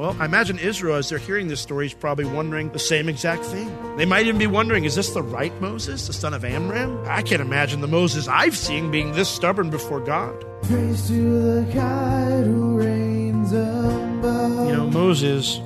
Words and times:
Well, 0.00 0.16
I 0.18 0.24
imagine 0.24 0.58
Israel, 0.58 0.96
as 0.96 1.10
they're 1.10 1.18
hearing 1.18 1.48
this 1.48 1.60
story, 1.60 1.84
is 1.84 1.92
probably 1.92 2.24
wondering 2.24 2.72
the 2.72 2.78
same 2.78 3.06
exact 3.06 3.44
thing. 3.44 3.70
They 3.98 4.06
might 4.06 4.24
even 4.24 4.38
be 4.38 4.46
wondering, 4.46 4.86
is 4.86 4.94
this 4.94 5.10
the 5.10 5.22
right 5.22 5.52
Moses, 5.60 6.06
the 6.06 6.14
son 6.14 6.32
of 6.32 6.42
Amram? 6.42 7.04
I 7.06 7.20
can't 7.20 7.42
imagine 7.42 7.82
the 7.82 7.86
Moses 7.86 8.26
I've 8.26 8.56
seen 8.56 8.90
being 8.90 9.12
this 9.12 9.28
stubborn 9.28 9.68
before 9.68 10.00
God. 10.00 10.42
Praise 10.62 11.06
to 11.08 11.42
the 11.42 11.72
God 11.74 12.44
who 12.46 12.78
reigns 12.78 13.52
above. 13.52 14.68
You 14.68 14.72
know, 14.74 14.86
Moses, 14.86 15.60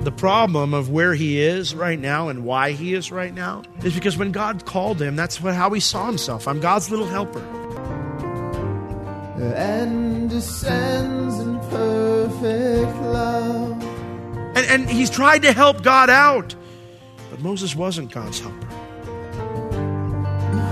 the 0.00 0.10
problem 0.10 0.74
of 0.74 0.90
where 0.90 1.14
he 1.14 1.40
is 1.40 1.72
right 1.72 2.00
now 2.00 2.26
and 2.26 2.44
why 2.44 2.72
he 2.72 2.94
is 2.94 3.12
right 3.12 3.32
now 3.32 3.62
is 3.84 3.94
because 3.94 4.16
when 4.16 4.32
God 4.32 4.66
called 4.66 5.00
him, 5.00 5.14
that's 5.14 5.40
what, 5.40 5.54
how 5.54 5.70
he 5.70 5.78
saw 5.78 6.06
himself. 6.06 6.48
I'm 6.48 6.58
God's 6.58 6.90
little 6.90 7.06
helper. 7.06 7.38
and 9.54 10.28
descends 10.28 11.38
in 11.38 11.58
perfect 11.60 13.00
love. 13.02 13.39
And, 14.70 14.88
he's 14.88 15.10
tried 15.10 15.42
to 15.42 15.52
help 15.52 15.82
God 15.82 16.10
out. 16.10 16.54
But 17.30 17.40
Moses 17.40 17.74
wasn't 17.74 18.12
God's 18.12 18.38
helper. 18.38 18.66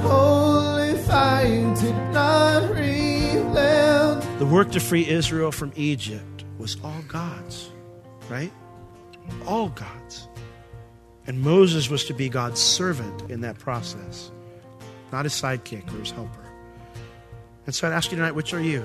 Holy 0.03 0.97
fire 0.99 1.75
did 1.75 2.13
not 2.13 2.71
relent. 2.71 4.39
The 4.39 4.47
work 4.47 4.71
to 4.73 4.81
free 4.81 5.09
Israel 5.09 5.51
from 5.51 5.73
Egypt 5.75 6.45
was 6.59 6.77
all 6.85 7.03
God's, 7.09 7.71
right? 8.29 8.53
All 9.47 9.69
God's. 9.71 10.29
And 11.27 11.41
Moses 11.41 11.91
was 11.91 12.05
to 12.05 12.15
be 12.15 12.29
God's 12.29 12.61
servant 12.61 13.31
in 13.31 13.41
that 13.41 13.59
process, 13.59 14.31
not 15.13 15.25
his 15.25 15.35
sidekick 15.35 15.93
or 15.93 15.99
his 15.99 16.13
helper. 16.13 16.47
And 17.67 17.75
so 17.75 17.87
I'd 17.89 17.93
ask 17.93 18.11
you 18.13 18.17
tonight, 18.17 18.37
which 18.37 18.55
are 18.55 18.61
you? 18.61 18.83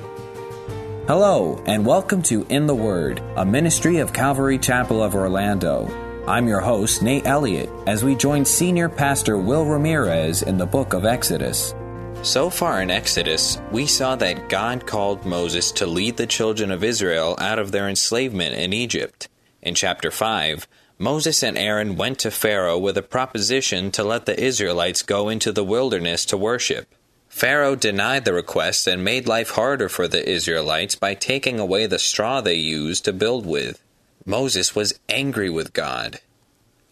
Hello, 1.06 1.62
and 1.66 1.86
welcome 1.86 2.22
to 2.24 2.46
In 2.48 2.66
the 2.66 2.74
Word, 2.74 3.22
a 3.36 3.46
ministry 3.46 3.98
of 3.98 4.14
Calvary 4.14 4.58
Chapel 4.58 5.04
of 5.04 5.16
Orlando. 5.16 5.86
I'm 6.26 6.48
your 6.48 6.62
host, 6.62 7.02
Nate 7.02 7.28
Elliott, 7.28 7.70
as 7.86 8.06
we 8.06 8.16
join 8.16 8.46
Senior 8.46 8.88
Pastor 8.88 9.38
Will 9.38 9.66
Ramirez 9.66 10.44
in 10.44 10.58
the 10.58 10.66
book 10.66 10.94
of 10.94 11.04
Exodus. 11.04 11.76
So 12.22 12.50
far 12.50 12.82
in 12.82 12.90
Exodus, 12.90 13.60
we 13.70 13.86
saw 13.86 14.16
that 14.16 14.48
God 14.48 14.88
called 14.88 15.26
Moses 15.26 15.74
to 15.74 15.86
lead 15.86 16.16
the 16.16 16.26
children 16.26 16.72
of 16.72 16.86
Israel 16.86 17.36
out 17.38 17.60
of 17.60 17.74
their 17.74 17.90
enslavement 17.90 18.56
in 18.56 18.72
Egypt. 18.72 19.28
In 19.62 19.76
chapter 19.76 20.10
5, 20.10 20.70
Moses 20.98 21.44
and 21.44 21.58
Aaron 21.58 21.98
went 21.98 22.20
to 22.20 22.32
Pharaoh 22.32 22.80
with 22.80 22.98
a 22.98 23.02
proposition 23.02 23.92
to 23.92 24.06
let 24.06 24.26
the 24.26 24.42
Israelites 24.42 25.02
go 25.02 25.28
into 25.28 25.52
the 25.52 25.66
wilderness 25.66 26.24
to 26.28 26.38
worship. 26.38 26.88
Pharaoh 27.34 27.76
denied 27.76 28.26
the 28.26 28.32
request 28.32 28.86
and 28.86 29.04
made 29.04 29.28
life 29.28 29.50
harder 29.50 29.90
for 29.90 30.08
the 30.08 30.30
Israelites 30.30 30.96
by 30.96 31.16
taking 31.16 31.60
away 31.60 31.88
the 31.88 31.98
straw 31.98 32.42
they 32.42 32.54
used 32.54 33.04
to 33.06 33.12
build 33.12 33.48
with. 33.48 33.84
Moses 34.24 34.76
was 34.76 35.00
angry 35.10 35.50
with 35.50 35.74
God. 35.74 36.20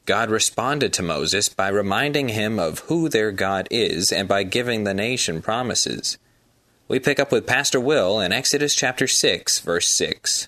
God 0.08 0.32
responded 0.32 0.94
to 0.94 1.04
Moses 1.04 1.48
by 1.48 1.68
reminding 1.68 2.30
him 2.30 2.58
of 2.58 2.80
who 2.80 3.08
their 3.08 3.32
God 3.32 3.68
is 3.70 4.12
and 4.12 4.28
by 4.28 4.42
giving 4.42 4.84
the 4.84 4.96
nation 4.96 5.44
promises. 5.44 6.18
We 6.88 7.00
pick 7.00 7.20
up 7.20 7.32
with 7.32 7.46
Pastor 7.46 7.80
Will 7.80 8.20
in 8.20 8.34
Exodus 8.34 8.74
chapter 8.74 9.06
6, 9.06 9.60
verse 9.60 9.88
6. 9.90 10.48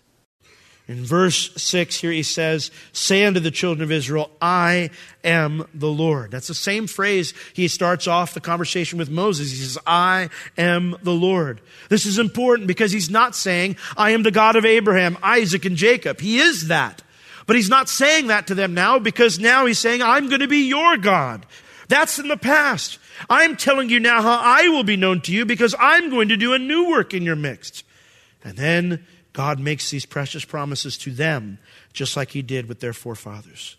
In 0.85 1.05
verse 1.05 1.51
6 1.55 1.95
here 1.95 2.11
he 2.11 2.23
says, 2.23 2.69
Say 2.91 3.23
unto 3.23 3.39
the 3.39 3.51
children 3.51 3.83
of 3.83 3.91
Israel, 3.91 4.29
I 4.41 4.89
am 5.23 5.66
the 5.73 5.88
Lord. 5.88 6.31
That's 6.31 6.49
the 6.49 6.53
same 6.53 6.88
phrase 6.88 7.33
he 7.53 7.69
starts 7.69 8.05
off 8.05 8.33
the 8.33 8.41
conversation 8.41 8.99
with 8.99 9.09
Moses. 9.09 9.51
He 9.51 9.57
says, 9.57 9.77
I 9.88 10.29
am 10.57 10.97
the 11.01 11.13
Lord. 11.13 11.61
This 11.88 12.05
is 12.05 12.19
important 12.19 12.67
because 12.67 12.91
he's 12.91 13.09
not 13.09 13.33
saying, 13.33 13.77
I 13.95 14.11
am 14.11 14.23
the 14.23 14.31
God 14.31 14.57
of 14.57 14.66
Abraham, 14.66 15.17
Isaac, 15.23 15.63
and 15.63 15.77
Jacob. 15.77 16.19
He 16.19 16.39
is 16.39 16.67
that. 16.67 17.01
But 17.45 17.55
he's 17.55 17.69
not 17.69 17.88
saying 17.88 18.27
that 18.27 18.47
to 18.47 18.55
them 18.55 18.73
now 18.73 19.00
because 19.00 19.39
now 19.39 19.65
he's 19.65 19.79
saying, 19.79 20.01
I'm 20.01 20.27
going 20.27 20.41
to 20.41 20.47
be 20.47 20.67
your 20.67 20.97
God. 20.97 21.45
That's 21.88 22.19
in 22.19 22.27
the 22.27 22.38
past. 22.38 23.00
I'm 23.29 23.55
telling 23.55 23.89
you 23.89 24.00
now 24.00 24.21
how 24.21 24.39
I 24.41 24.67
will 24.69 24.83
be 24.83 24.97
known 24.97 25.21
to 25.21 25.31
you 25.31 25.45
because 25.45 25.75
I'm 25.79 26.09
going 26.09 26.29
to 26.29 26.38
do 26.38 26.53
a 26.53 26.59
new 26.59 26.89
work 26.89 27.13
in 27.13 27.23
your 27.23 27.35
midst. 27.35 27.83
And 28.44 28.57
then 28.57 29.05
God 29.33 29.59
makes 29.59 29.89
these 29.89 30.05
precious 30.05 30.45
promises 30.45 30.97
to 30.99 31.11
them, 31.11 31.57
just 31.91 32.16
like 32.16 32.31
He 32.31 32.41
did 32.41 32.69
with 32.69 32.79
their 32.79 32.94
forefathers. 32.94 33.75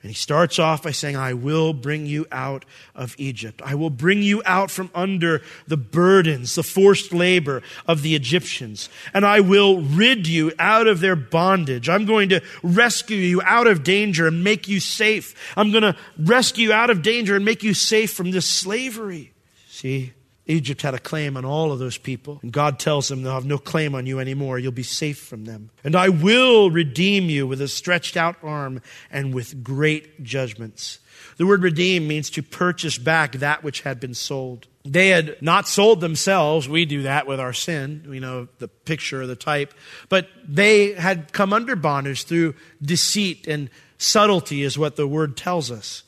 And 0.00 0.10
He 0.10 0.14
starts 0.14 0.60
off 0.60 0.84
by 0.84 0.92
saying, 0.92 1.16
I 1.16 1.34
will 1.34 1.72
bring 1.72 2.06
you 2.06 2.26
out 2.30 2.64
of 2.94 3.16
Egypt. 3.18 3.60
I 3.64 3.74
will 3.74 3.90
bring 3.90 4.22
you 4.22 4.40
out 4.46 4.70
from 4.70 4.90
under 4.94 5.42
the 5.66 5.76
burdens, 5.76 6.54
the 6.54 6.62
forced 6.62 7.12
labor 7.12 7.62
of 7.88 8.02
the 8.02 8.14
Egyptians. 8.14 8.88
And 9.12 9.26
I 9.26 9.40
will 9.40 9.80
rid 9.80 10.28
you 10.28 10.52
out 10.60 10.86
of 10.86 11.00
their 11.00 11.16
bondage. 11.16 11.88
I'm 11.88 12.06
going 12.06 12.28
to 12.28 12.40
rescue 12.62 13.16
you 13.16 13.42
out 13.42 13.66
of 13.66 13.82
danger 13.82 14.28
and 14.28 14.44
make 14.44 14.68
you 14.68 14.78
safe. 14.78 15.34
I'm 15.56 15.72
going 15.72 15.82
to 15.82 15.96
rescue 16.16 16.68
you 16.68 16.72
out 16.72 16.90
of 16.90 17.02
danger 17.02 17.34
and 17.34 17.44
make 17.44 17.64
you 17.64 17.74
safe 17.74 18.12
from 18.12 18.30
this 18.30 18.46
slavery. 18.46 19.32
See? 19.68 20.12
Egypt 20.48 20.80
had 20.80 20.94
a 20.94 20.98
claim 20.98 21.36
on 21.36 21.44
all 21.44 21.70
of 21.70 21.78
those 21.78 21.98
people. 21.98 22.40
And 22.42 22.50
God 22.50 22.78
tells 22.78 23.08
them 23.08 23.22
they'll 23.22 23.34
have 23.34 23.44
no 23.44 23.58
claim 23.58 23.94
on 23.94 24.06
you 24.06 24.18
anymore. 24.18 24.58
You'll 24.58 24.72
be 24.72 24.82
safe 24.82 25.18
from 25.18 25.44
them. 25.44 25.70
And 25.84 25.94
I 25.94 26.08
will 26.08 26.70
redeem 26.70 27.28
you 27.28 27.46
with 27.46 27.60
a 27.60 27.68
stretched 27.68 28.16
out 28.16 28.36
arm 28.42 28.80
and 29.10 29.34
with 29.34 29.62
great 29.62 30.22
judgments. 30.22 31.00
The 31.36 31.46
word 31.46 31.62
redeem 31.62 32.08
means 32.08 32.30
to 32.30 32.42
purchase 32.42 32.96
back 32.96 33.32
that 33.32 33.62
which 33.62 33.82
had 33.82 34.00
been 34.00 34.14
sold. 34.14 34.66
They 34.84 35.08
had 35.08 35.40
not 35.42 35.68
sold 35.68 36.00
themselves. 36.00 36.66
We 36.66 36.86
do 36.86 37.02
that 37.02 37.26
with 37.26 37.40
our 37.40 37.52
sin, 37.52 38.06
We 38.08 38.18
know, 38.18 38.48
the 38.58 38.68
picture 38.68 39.20
or 39.20 39.26
the 39.26 39.36
type. 39.36 39.74
But 40.08 40.28
they 40.48 40.94
had 40.94 41.32
come 41.32 41.52
under 41.52 41.76
bondage 41.76 42.24
through 42.24 42.54
deceit 42.80 43.46
and 43.46 43.68
subtlety, 43.98 44.62
is 44.62 44.78
what 44.78 44.96
the 44.96 45.06
word 45.06 45.36
tells 45.36 45.70
us. 45.70 46.04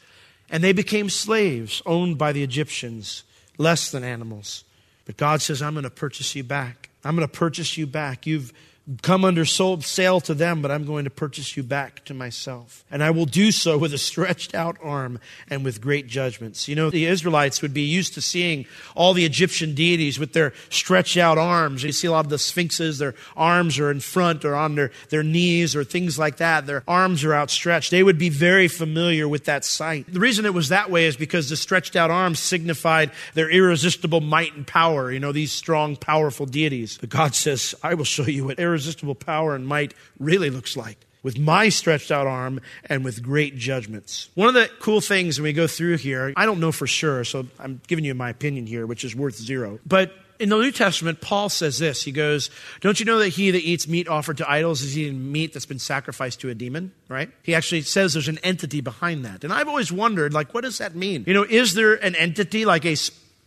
And 0.49 0.65
they 0.65 0.73
became 0.73 1.11
slaves 1.11 1.83
owned 1.85 2.17
by 2.17 2.33
the 2.33 2.43
Egyptians 2.43 3.25
less 3.61 3.91
than 3.91 4.03
animals. 4.03 4.65
But 5.05 5.17
God 5.17 5.43
says, 5.43 5.61
I'm 5.61 5.75
going 5.75 5.85
to 5.85 5.91
purchase 5.91 6.35
you 6.35 6.43
back. 6.43 6.89
I'm 7.05 7.15
going 7.15 7.29
to 7.29 7.33
purchase 7.33 7.77
you 7.77 7.87
back. 7.87 8.27
You've 8.27 8.53
come 9.03 9.25
under 9.25 9.45
sale 9.45 10.21
to 10.21 10.35
them, 10.35 10.63
but 10.63 10.71
I'm 10.71 10.85
going 10.85 11.05
to 11.05 11.11
purchase 11.11 11.57
you 11.57 11.63
back 11.63 12.05
to 12.07 12.15
myself. 12.15 12.85
And 12.91 13.03
I 13.05 13.11
will 13.11 13.27
do 13.27 13.53
so 13.53 13.79
with 13.79 13.95
a 13.95 13.99
stretched 13.99 14.55
out 14.55 14.77
arm 14.83 15.21
and 15.49 15.65
with 15.65 15.81
great 15.81 16.07
judgments. 16.09 16.67
You 16.67 16.75
know, 16.75 16.91
the 16.91 17.07
Israelites 17.07 17.63
would 17.63 17.73
be 17.73 17.83
used 17.83 18.15
to 18.15 18.21
seeing 18.21 18.67
all 18.97 19.15
the 19.15 19.25
Egyptian 19.25 19.75
deities 19.75 20.19
with 20.19 20.33
their 20.33 20.53
stretched 20.71 21.17
out 21.17 21.39
arms. 21.39 21.85
You 21.85 21.93
see 21.93 22.09
a 22.09 22.13
lot 22.13 22.25
of 22.25 22.31
the 22.31 22.39
sphinxes, 22.39 22.99
their 22.99 23.15
arms 23.37 23.79
are 23.79 23.91
in 23.91 24.01
front 24.01 24.45
or 24.45 24.57
on 24.57 24.75
their, 24.75 24.91
their 25.11 25.23
knees 25.23 25.77
or 25.77 25.85
things 25.85 26.19
like 26.19 26.39
that. 26.39 26.67
Their 26.67 26.83
arms 26.89 27.23
are 27.25 27.35
outstretched. 27.35 27.91
They 27.91 28.03
would 28.03 28.19
be 28.19 28.29
very 28.29 28.67
familiar 28.67 29.29
with 29.29 29.45
that 29.45 29.65
sight. 29.65 30.13
The 30.13 30.21
reason 30.21 30.45
it 30.45 30.55
was 30.55 30.71
that 30.71 30.91
way 30.91 31.07
is 31.07 31.17
because 31.17 31.49
the 31.49 31.57
stretched 31.57 31.97
out 31.97 32.11
arms 32.11 32.41
signified 32.41 33.13
their 33.35 33.51
irresistible 33.51 34.21
might 34.21 34.55
and 34.55 34.67
power. 34.67 35.13
You 35.13 35.21
know, 35.21 35.33
these 35.33 35.53
strong, 35.53 35.97
powerful 35.97 36.47
deities. 36.47 36.99
But 36.99 37.11
God 37.11 37.35
says, 37.35 37.75
I 37.83 37.95
will 37.95 38.05
show 38.05 38.25
you 38.25 38.47
what 38.47 38.59
irresistible 38.59 38.80
power 39.15 39.55
and 39.55 39.67
might 39.67 39.95
really 40.19 40.51
looks 40.51 40.77
like 40.77 41.07
with 41.23 41.39
my 41.39 41.69
stretched 41.69 42.11
out 42.11 42.27
arm 42.27 42.61
and 42.87 43.05
with 43.05 43.23
great 43.23 43.57
judgments. 43.57 44.31
One 44.35 44.49
of 44.49 44.55
the 44.55 44.71
cool 44.81 45.01
things 45.01 45.39
when 45.39 45.45
we 45.45 45.53
go 45.53 45.67
through 45.67 45.99
here, 45.99 46.33
I 46.37 46.47
don't 46.47 46.61
know 46.61 46.73
for 46.73 46.87
sure, 46.87 47.25
so 47.25 47.47
I'm 47.59 47.81
giving 47.87 48.05
you 48.05 48.15
my 48.15 48.31
opinion 48.31 48.67
here, 48.67 48.87
which 48.87 49.05
is 49.05 49.15
worth 49.15 49.37
zero. 49.37 49.79
But 49.87 50.13
in 50.39 50.49
the 50.49 50.57
New 50.57 50.73
Testament, 50.73 51.21
Paul 51.21 51.51
says 51.51 51.79
this. 51.79 52.03
He 52.03 52.13
goes, 52.13 52.49
Don't 52.81 52.99
you 52.99 53.05
know 53.05 53.19
that 53.19 53.29
he 53.29 53.51
that 53.51 53.59
eats 53.59 53.87
meat 53.87 54.09
offered 54.09 54.39
to 54.39 54.51
idols 54.51 54.81
is 54.81 54.97
eating 54.97 55.31
meat 55.31 55.53
that's 55.53 55.67
been 55.67 55.79
sacrificed 55.79 56.41
to 56.41 56.49
a 56.49 56.55
demon? 56.55 56.93
Right? 57.09 57.31
He 57.43 57.55
actually 57.55 57.83
says 57.83 58.15
there's 58.15 58.29
an 58.29 58.39
entity 58.39 58.81
behind 58.81 59.27
that. 59.27 59.45
And 59.45 59.53
I've 59.53 59.69
always 59.69 59.93
wondered, 59.93 60.33
like, 60.33 60.55
what 60.55 60.63
does 60.63 60.79
that 60.79 60.95
mean? 60.95 61.25
You 61.27 61.35
know, 61.35 61.43
is 61.43 61.75
there 61.75 61.95
an 61.95 62.15
entity 62.15 62.65
like 62.65 62.87
a 62.87 62.97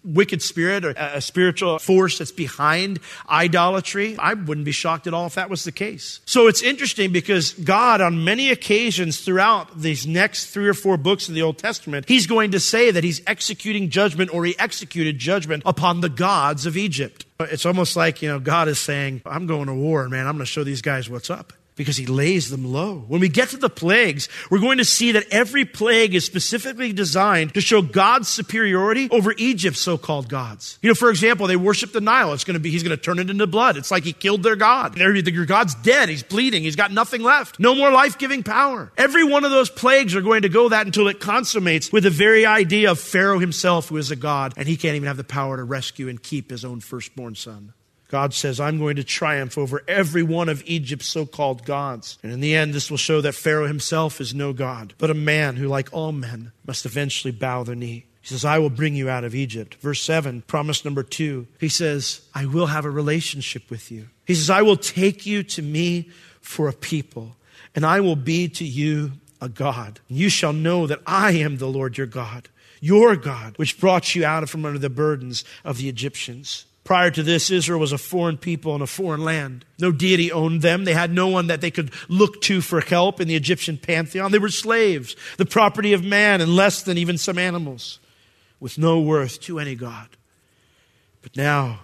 wicked 0.03 0.41
spirit 0.41 0.85
or 0.85 0.93
a 0.97 1.21
spiritual 1.21 1.79
force 1.79 2.17
that's 2.17 2.31
behind 2.31 2.99
idolatry. 3.29 4.17
I 4.17 4.33
wouldn't 4.33 4.65
be 4.65 4.71
shocked 4.71 5.07
at 5.07 5.13
all 5.13 5.27
if 5.27 5.35
that 5.35 5.49
was 5.49 5.63
the 5.63 5.71
case. 5.71 6.19
So 6.25 6.47
it's 6.47 6.61
interesting 6.61 7.11
because 7.11 7.53
God, 7.53 8.01
on 8.01 8.23
many 8.23 8.49
occasions 8.49 9.21
throughout 9.21 9.79
these 9.79 10.05
next 10.05 10.47
three 10.47 10.67
or 10.67 10.73
four 10.73 10.97
books 10.97 11.29
of 11.29 11.35
the 11.35 11.41
Old 11.41 11.57
Testament, 11.57 12.07
He's 12.07 12.27
going 12.27 12.51
to 12.51 12.59
say 12.59 12.91
that 12.91 13.03
He's 13.03 13.21
executing 13.27 13.89
judgment 13.89 14.33
or 14.33 14.45
He 14.45 14.57
executed 14.59 15.17
judgment 15.17 15.63
upon 15.65 16.01
the 16.01 16.09
gods 16.09 16.65
of 16.65 16.77
Egypt. 16.77 17.25
It's 17.39 17.65
almost 17.65 17.95
like, 17.95 18.21
you 18.21 18.29
know, 18.29 18.39
God 18.39 18.67
is 18.67 18.79
saying, 18.79 19.21
I'm 19.25 19.47
going 19.47 19.67
to 19.67 19.73
war, 19.73 20.07
man. 20.09 20.27
I'm 20.27 20.33
going 20.35 20.45
to 20.45 20.51
show 20.51 20.63
these 20.63 20.81
guys 20.81 21.09
what's 21.09 21.29
up 21.29 21.53
because 21.75 21.97
he 21.97 22.05
lays 22.05 22.49
them 22.49 22.65
low. 22.65 23.03
When 23.07 23.21
we 23.21 23.29
get 23.29 23.49
to 23.49 23.57
the 23.57 23.69
plagues, 23.69 24.29
we're 24.49 24.59
going 24.59 24.77
to 24.77 24.85
see 24.85 25.13
that 25.13 25.25
every 25.31 25.65
plague 25.65 26.15
is 26.15 26.25
specifically 26.25 26.93
designed 26.93 27.53
to 27.53 27.61
show 27.61 27.81
God's 27.81 28.27
superiority 28.27 29.09
over 29.11 29.33
Egypt's 29.37 29.79
so-called 29.79 30.29
gods. 30.29 30.77
You 30.81 30.89
know, 30.89 30.95
for 30.95 31.09
example, 31.09 31.47
they 31.47 31.55
worship 31.55 31.91
the 31.91 32.01
Nile. 32.01 32.33
It's 32.33 32.43
going 32.43 32.55
to 32.55 32.59
be, 32.59 32.69
he's 32.71 32.83
going 32.83 32.95
to 32.95 33.01
turn 33.01 33.19
it 33.19 33.29
into 33.29 33.47
blood. 33.47 33.77
It's 33.77 33.91
like 33.91 34.03
he 34.03 34.13
killed 34.13 34.43
their 34.43 34.55
God. 34.55 34.97
Your 34.97 35.45
God's 35.45 35.75
dead. 35.75 36.09
He's 36.09 36.23
bleeding. 36.23 36.63
He's 36.63 36.75
got 36.75 36.91
nothing 36.91 37.21
left. 37.21 37.59
No 37.59 37.75
more 37.75 37.91
life-giving 37.91 38.43
power. 38.43 38.91
Every 38.97 39.23
one 39.23 39.43
of 39.43 39.51
those 39.51 39.69
plagues 39.69 40.15
are 40.15 40.21
going 40.21 40.43
to 40.43 40.49
go 40.49 40.69
that 40.69 40.85
until 40.85 41.07
it 41.07 41.19
consummates 41.19 41.91
with 41.91 42.03
the 42.03 42.09
very 42.09 42.45
idea 42.45 42.91
of 42.91 42.99
Pharaoh 42.99 43.39
himself, 43.39 43.89
who 43.89 43.97
is 43.97 44.11
a 44.11 44.15
God, 44.15 44.53
and 44.57 44.67
he 44.67 44.77
can't 44.77 44.95
even 44.95 45.07
have 45.07 45.17
the 45.17 45.23
power 45.23 45.57
to 45.57 45.63
rescue 45.63 46.09
and 46.09 46.21
keep 46.21 46.49
his 46.49 46.63
own 46.63 46.79
firstborn 46.79 47.35
son. 47.35 47.73
God 48.13 48.35
says, 48.35 48.59
I'm 48.59 48.77
going 48.77 48.97
to 48.97 49.03
triumph 49.03 49.57
over 49.57 49.81
every 49.87 50.21
one 50.21 50.47
of 50.47 50.61
Egypt's 50.67 51.07
so 51.07 51.25
called 51.25 51.65
gods. 51.65 52.19
And 52.21 52.31
in 52.31 52.41
the 52.41 52.53
end, 52.53 52.71
this 52.71 52.91
will 52.91 52.97
show 52.99 53.21
that 53.21 53.33
Pharaoh 53.33 53.65
himself 53.65 54.21
is 54.21 54.35
no 54.35 54.53
God, 54.53 54.93
but 54.99 55.09
a 55.09 55.15
man 55.15 55.55
who, 55.55 55.67
like 55.67 55.89
all 55.91 56.11
men, 56.11 56.51
must 56.63 56.85
eventually 56.85 57.31
bow 57.31 57.63
the 57.63 57.75
knee. 57.75 58.05
He 58.21 58.27
says, 58.27 58.45
I 58.45 58.59
will 58.59 58.69
bring 58.69 58.95
you 58.95 59.09
out 59.09 59.23
of 59.23 59.33
Egypt. 59.33 59.77
Verse 59.81 59.99
7, 60.03 60.43
promise 60.43 60.85
number 60.85 61.01
two. 61.01 61.47
He 61.59 61.69
says, 61.69 62.21
I 62.35 62.45
will 62.45 62.67
have 62.67 62.85
a 62.85 62.91
relationship 62.91 63.71
with 63.71 63.91
you. 63.91 64.09
He 64.27 64.35
says, 64.35 64.51
I 64.51 64.61
will 64.61 64.77
take 64.77 65.25
you 65.25 65.41
to 65.41 65.63
me 65.63 66.11
for 66.39 66.67
a 66.67 66.73
people, 66.73 67.35
and 67.73 67.83
I 67.83 67.99
will 67.99 68.15
be 68.15 68.47
to 68.47 68.63
you 68.63 69.13
a 69.41 69.49
God. 69.49 70.01
You 70.07 70.29
shall 70.29 70.53
know 70.53 70.85
that 70.85 71.01
I 71.07 71.31
am 71.31 71.57
the 71.57 71.65
Lord 71.65 71.97
your 71.97 72.05
God, 72.05 72.49
your 72.79 73.15
God, 73.15 73.57
which 73.57 73.79
brought 73.79 74.13
you 74.13 74.23
out 74.23 74.47
from 74.49 74.65
under 74.65 74.77
the 74.77 74.91
burdens 74.91 75.43
of 75.65 75.79
the 75.79 75.89
Egyptians. 75.89 76.65
Prior 76.83 77.09
to 77.11 77.23
this, 77.23 77.49
Israel 77.49 77.79
was 77.79 77.93
a 77.93 77.97
foreign 77.97 78.37
people 78.37 78.75
in 78.75 78.81
a 78.81 78.87
foreign 78.87 79.23
land. 79.23 79.63
No 79.79 79.91
deity 79.91 80.31
owned 80.31 80.61
them. 80.61 80.83
They 80.83 80.93
had 80.93 81.13
no 81.13 81.29
one 81.29 81.47
that 81.47 81.61
they 81.61 81.71
could 81.71 81.91
look 82.09 82.41
to 82.41 82.59
for 82.59 82.81
help 82.81 83.21
in 83.21 83.27
the 83.29 83.35
Egyptian 83.35 83.77
pantheon. 83.77 84.31
They 84.31 84.39
were 84.39 84.49
slaves, 84.49 85.15
the 85.37 85.45
property 85.45 85.93
of 85.93 86.03
man, 86.03 86.41
and 86.41 86.55
less 86.55 86.83
than 86.83 86.97
even 86.97 87.17
some 87.17 87.37
animals, 87.37 87.99
with 88.59 88.77
no 88.77 88.99
worth 88.99 89.39
to 89.41 89.59
any 89.59 89.75
God. 89.75 90.09
But 91.21 91.37
now, 91.37 91.79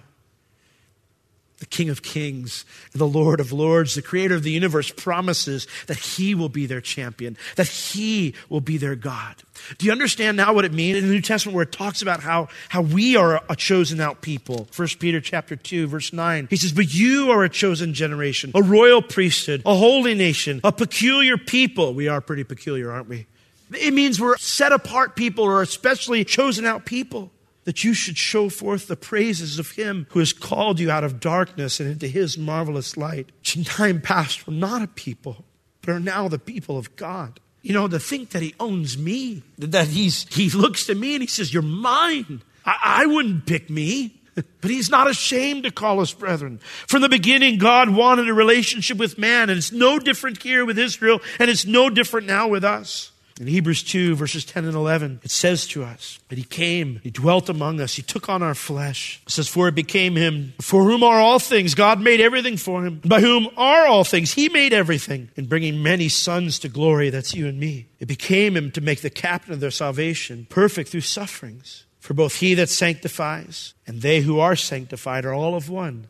the 1.59 1.65
King 1.65 1.89
of 1.89 2.01
Kings, 2.01 2.65
the 2.93 3.07
Lord 3.07 3.39
of 3.39 3.51
Lords, 3.51 3.95
the 3.95 4.01
Creator 4.01 4.35
of 4.35 4.43
the 4.43 4.51
universe 4.51 4.91
promises 4.91 5.67
that 5.87 5.97
He 5.97 6.33
will 6.33 6.49
be 6.49 6.65
their 6.65 6.81
champion, 6.81 7.37
that 7.55 7.67
He 7.67 8.33
will 8.49 8.61
be 8.61 8.77
their 8.77 8.95
God. 8.95 9.35
Do 9.77 9.85
you 9.85 9.91
understand 9.91 10.37
now 10.37 10.53
what 10.53 10.65
it 10.65 10.73
means 10.73 10.97
in 10.97 11.07
the 11.07 11.13
New 11.13 11.21
Testament 11.21 11.55
where 11.55 11.63
it 11.63 11.71
talks 11.71 12.01
about 12.01 12.21
how, 12.21 12.47
how 12.69 12.81
we 12.81 13.15
are 13.17 13.43
a 13.49 13.55
chosen 13.55 13.99
out 13.99 14.21
people? 14.21 14.67
1 14.75 14.87
Peter 14.99 15.19
chapter 15.19 15.55
2, 15.55 15.87
verse 15.87 16.13
9. 16.13 16.47
He 16.49 16.55
says, 16.55 16.71
But 16.71 16.93
you 16.93 17.31
are 17.31 17.43
a 17.43 17.49
chosen 17.49 17.93
generation, 17.93 18.51
a 18.55 18.63
royal 18.63 19.01
priesthood, 19.01 19.61
a 19.65 19.75
holy 19.75 20.13
nation, 20.13 20.61
a 20.63 20.71
peculiar 20.71 21.37
people. 21.37 21.93
We 21.93 22.07
are 22.07 22.21
pretty 22.21 22.45
peculiar, 22.45 22.91
aren't 22.91 23.09
we? 23.09 23.27
It 23.71 23.93
means 23.93 24.19
we're 24.19 24.37
set 24.37 24.71
apart 24.71 25.15
people 25.15 25.43
or 25.43 25.61
especially 25.61 26.23
chosen 26.23 26.65
out 26.65 26.85
people 26.85 27.31
that 27.69 27.83
you 27.83 27.93
should 27.93 28.17
show 28.17 28.49
forth 28.49 28.87
the 28.87 28.95
praises 28.95 29.59
of 29.59 29.73
him 29.73 30.07
who 30.09 30.17
has 30.17 30.33
called 30.33 30.79
you 30.79 30.89
out 30.89 31.03
of 31.03 31.19
darkness 31.19 31.79
and 31.79 31.87
into 31.87 32.07
his 32.07 32.35
marvelous 32.35 32.97
light, 32.97 33.31
time 33.63 34.01
past 34.01 34.47
were 34.47 34.53
not 34.53 34.81
a 34.81 34.87
people, 34.87 35.45
but 35.81 35.91
are 35.91 35.99
now 35.99 36.27
the 36.27 36.39
people 36.39 36.79
of 36.79 36.95
God. 36.95 37.39
You 37.61 37.73
know, 37.73 37.87
to 37.87 37.99
think 37.99 38.31
that 38.31 38.41
he 38.41 38.55
owns 38.59 38.97
me, 38.97 39.43
that 39.59 39.85
he's, 39.85 40.25
he 40.33 40.49
looks 40.49 40.87
to 40.87 40.95
me 40.95 41.13
and 41.13 41.21
he 41.21 41.27
says, 41.27 41.53
You're 41.53 41.61
mine. 41.61 42.41
I, 42.65 43.03
I 43.03 43.05
wouldn't 43.05 43.45
pick 43.45 43.69
me. 43.69 44.15
But 44.61 44.71
he's 44.71 44.89
not 44.89 45.09
ashamed 45.09 45.63
to 45.63 45.71
call 45.71 45.99
us 45.99 46.13
brethren. 46.13 46.61
From 46.87 47.01
the 47.01 47.09
beginning, 47.09 47.57
God 47.59 47.89
wanted 47.89 48.29
a 48.29 48.33
relationship 48.33 48.97
with 48.97 49.17
man, 49.17 49.49
and 49.49 49.57
it's 49.57 49.73
no 49.73 49.99
different 49.99 50.41
here 50.41 50.65
with 50.65 50.79
Israel, 50.79 51.19
and 51.39 51.49
it's 51.49 51.65
no 51.65 51.89
different 51.89 52.25
now 52.25 52.47
with 52.47 52.63
us. 52.63 53.11
In 53.39 53.47
Hebrews 53.47 53.83
2, 53.83 54.15
verses 54.15 54.43
10 54.43 54.65
and 54.65 54.75
11, 54.75 55.21
it 55.23 55.31
says 55.31 55.65
to 55.67 55.81
us 55.81 56.19
that 56.27 56.37
He 56.37 56.43
came, 56.43 56.99
He 57.03 57.09
dwelt 57.09 57.47
among 57.47 57.79
us, 57.79 57.95
He 57.95 58.01
took 58.01 58.27
on 58.27 58.43
our 58.43 58.53
flesh. 58.53 59.21
It 59.25 59.31
says, 59.31 59.47
For 59.47 59.69
it 59.69 59.75
became 59.75 60.17
Him, 60.17 60.53
for 60.59 60.83
whom 60.83 61.03
are 61.03 61.21
all 61.21 61.39
things. 61.39 61.73
God 61.73 62.01
made 62.01 62.19
everything 62.19 62.57
for 62.57 62.85
Him. 62.85 62.99
By 63.05 63.21
whom 63.21 63.47
are 63.55 63.87
all 63.87 64.03
things. 64.03 64.33
He 64.33 64.49
made 64.49 64.73
everything. 64.73 65.29
In 65.37 65.45
bringing 65.45 65.81
many 65.81 66.09
sons 66.09 66.59
to 66.59 66.67
glory, 66.67 67.09
that's 67.09 67.33
you 67.33 67.47
and 67.47 67.57
me. 67.57 67.87
It 68.01 68.09
became 68.09 68.57
Him 68.57 68.71
to 68.71 68.81
make 68.81 68.99
the 69.01 69.09
captain 69.09 69.53
of 69.53 69.61
their 69.61 69.71
salvation 69.71 70.45
perfect 70.49 70.89
through 70.89 71.01
sufferings. 71.01 71.85
For 72.01 72.13
both 72.13 72.35
He 72.35 72.55
that 72.55 72.69
sanctifies 72.69 73.73
and 73.87 74.01
they 74.01 74.19
who 74.19 74.39
are 74.39 74.57
sanctified 74.57 75.23
are 75.23 75.33
all 75.33 75.55
of 75.55 75.69
one, 75.69 76.09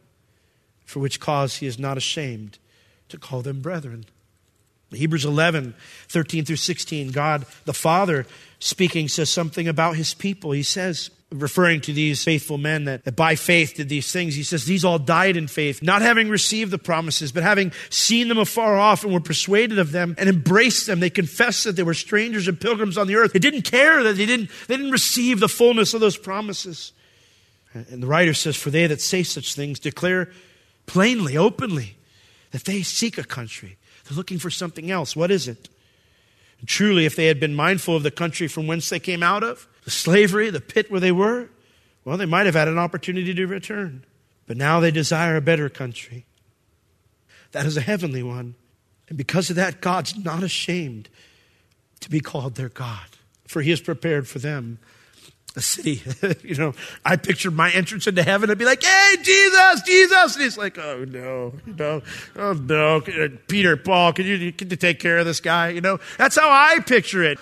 for 0.84 1.00
which 1.00 1.20
cause 1.20 1.58
He 1.58 1.68
is 1.68 1.78
not 1.78 1.96
ashamed 1.96 2.58
to 3.10 3.20
call 3.20 3.44
them 3.44 3.62
brethren. 3.62 4.06
Hebrews 4.92 5.26
11, 5.26 5.76
13 6.08 6.46
through 6.46 6.56
16, 6.56 7.12
God 7.12 7.46
the 7.66 7.74
Father 7.74 8.26
speaking 8.60 9.08
says 9.08 9.30
something 9.30 9.68
about 9.68 9.96
his 9.96 10.14
people. 10.14 10.52
He 10.52 10.64
says, 10.64 11.12
referring 11.32 11.80
to 11.82 11.94
these 11.94 12.24
faithful 12.24 12.58
men 12.58 12.86
that, 12.86 13.04
that, 13.06 13.16
by 13.16 13.36
faith 13.36 13.76
did 13.76 13.90
these 13.90 14.12
things, 14.12 14.36
he 14.36 14.44
says, 14.44 14.66
These 14.66 14.84
all 14.84 15.00
died 15.00 15.38
in 15.38 15.48
faith, 15.48 15.84
not 15.84 16.02
having 16.02 16.30
received 16.30 16.72
the 16.72 16.78
promises, 16.78 17.32
but 17.32 17.44
having 17.44 17.72
seen 17.90 18.28
them 18.28 18.38
afar 18.38 18.78
off 18.78 19.04
and 19.04 19.14
were 19.14 19.20
persuaded 19.20 19.80
of 19.80 19.92
them 19.92 20.16
and 20.18 20.28
embraced 20.28 20.88
them. 20.88 21.00
They 21.00 21.10
confessed 21.10 21.66
that 21.66 21.76
they 21.76 21.84
were 21.84 21.94
strangers 21.94 22.48
and 22.48 22.60
pilgrims 22.60 22.98
on 22.98 23.08
the 23.08 23.16
earth. 23.16 23.34
They 23.34 23.40
didn't 23.40 23.64
care 23.64 24.04
that 24.04 24.18
they 24.18 24.26
didn't, 24.26 24.50
they 24.68 24.78
didn't 24.78 24.92
receive 24.92 25.40
the 25.40 25.50
fullness 25.50 25.94
of 25.94 26.02
those 26.02 26.18
promises. 26.18 26.94
And 27.74 28.02
the 28.02 28.08
writer 28.08 28.34
says, 28.34 28.56
For 28.56 28.72
they 28.72 28.88
that 28.88 29.02
say 29.02 29.24
such 29.24 29.54
things 29.54 29.80
declare 29.80 30.32
plainly, 30.88 31.38
openly, 31.38 31.96
that 32.52 32.66
they 32.66 32.82
seek 32.82 33.20
a 33.20 33.24
country 33.24 33.78
they're 34.10 34.18
looking 34.18 34.40
for 34.40 34.50
something 34.50 34.90
else. 34.90 35.16
What 35.16 35.30
is 35.30 35.48
it? 35.48 35.70
And 36.60 36.68
truly, 36.68 37.06
if 37.06 37.16
they 37.16 37.28
had 37.28 37.40
been 37.40 37.56
mindful 37.56 37.96
of 37.96 38.04
the 38.04 38.12
country 38.12 38.48
from 38.48 38.68
whence 38.68 38.90
they 38.90 39.00
came 39.00 39.24
out 39.24 39.44
of, 39.44 39.68
the 39.86 39.92
slavery, 39.92 40.50
the 40.50 40.60
pit 40.60 40.92
where 40.92 41.00
they 41.00 41.12
were, 41.12 41.50
well, 42.04 42.18
they 42.18 42.26
might 42.26 42.48
have 42.48 42.56
had 42.56 42.68
an 42.68 42.78
opportunity 42.78 43.34
to 43.34 43.46
return. 43.46 44.04
But 44.48 44.58
now 44.58 44.80
they 44.80 44.92
desire 44.92 45.36
a 45.36 45.42
better 45.42 45.70
country. 45.70 46.26
That 47.52 47.66
is 47.66 47.78
a 47.78 47.82
heavenly 47.82 48.24
one. 48.24 48.56
And 49.08 49.18
because 49.18 49.50
of 49.50 49.56
that, 49.56 49.80
God's 49.80 50.18
not 50.18 50.44
ashamed 50.44 51.08
to 52.00 52.10
be 52.10 52.20
called 52.20 52.56
their 52.56 52.70
God, 52.70 53.06
for 53.48 53.62
He 53.62 53.70
has 53.70 53.82
prepared 53.82 54.28
for 54.28 54.40
them 54.40 54.80
a 55.56 55.62
city. 55.62 56.02
you 56.48 56.56
know, 56.56 56.74
I 57.06 57.16
pictured 57.16 57.56
my 57.56 57.72
entrance 57.72 58.08
into 58.08 58.24
heaven. 58.24 58.50
I'd 58.50 58.58
be 58.58 58.66
like, 58.66 58.84
"Hey, 58.84 59.16
Jesus, 59.22 59.82
Jesus!" 59.82 60.36
And 60.36 60.44
he's 60.44 60.58
like, 60.58 60.78
"Oh 60.78 61.06
no, 61.06 61.54
no, 61.66 62.02
oh 62.36 62.54
no, 62.54 62.98
uh, 62.98 63.30
Peter, 63.48 63.78
Paul, 63.78 64.14
can 64.14 64.26
you 64.26 64.52
can 64.52 64.70
you 64.70 64.76
take 64.76 65.00
care 65.00 65.18
of 65.18 65.26
this 65.26 65.40
guy?" 65.40 65.70
You 65.70 65.82
know, 65.82 66.00
that's 66.18 66.38
how 66.38 66.50
I 66.50 66.80
picture 66.80 67.24
it. 67.24 67.40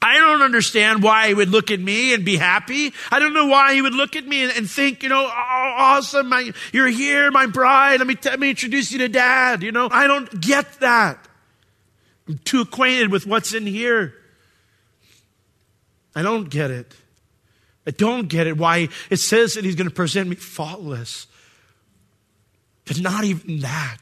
I 0.00 0.18
don't 0.18 0.42
understand 0.42 1.02
why 1.02 1.28
he 1.28 1.34
would 1.34 1.48
look 1.48 1.72
at 1.72 1.80
me 1.80 2.14
and 2.14 2.24
be 2.24 2.36
happy. 2.36 2.92
I 3.10 3.18
don't 3.18 3.34
know 3.34 3.46
why 3.46 3.74
he 3.74 3.82
would 3.82 3.94
look 3.94 4.14
at 4.14 4.24
me 4.24 4.44
and, 4.44 4.52
and 4.56 4.70
think, 4.70 5.02
you 5.02 5.08
know, 5.08 5.24
oh, 5.24 5.74
awesome, 5.76 6.28
my, 6.28 6.52
you're 6.72 6.86
here, 6.86 7.32
my 7.32 7.46
bride. 7.46 7.98
Let 7.98 8.06
me, 8.06 8.16
let 8.24 8.38
me 8.38 8.50
introduce 8.50 8.92
you 8.92 8.98
to 8.98 9.08
dad. 9.08 9.64
You 9.64 9.72
know, 9.72 9.88
I 9.90 10.06
don't 10.06 10.40
get 10.40 10.80
that. 10.80 11.18
I'm 12.28 12.38
too 12.38 12.60
acquainted 12.60 13.10
with 13.10 13.26
what's 13.26 13.54
in 13.54 13.66
here. 13.66 14.14
I 16.14 16.22
don't 16.22 16.48
get 16.48 16.70
it. 16.70 16.94
I 17.88 17.90
don't 17.90 18.28
get 18.28 18.46
it 18.46 18.58
why 18.58 18.90
it 19.08 19.16
says 19.16 19.54
that 19.54 19.64
he's 19.64 19.74
going 19.74 19.88
to 19.88 19.94
present 19.94 20.28
me 20.28 20.36
faultless. 20.36 21.26
But 22.84 23.00
not 23.00 23.24
even 23.24 23.60
that. 23.60 23.96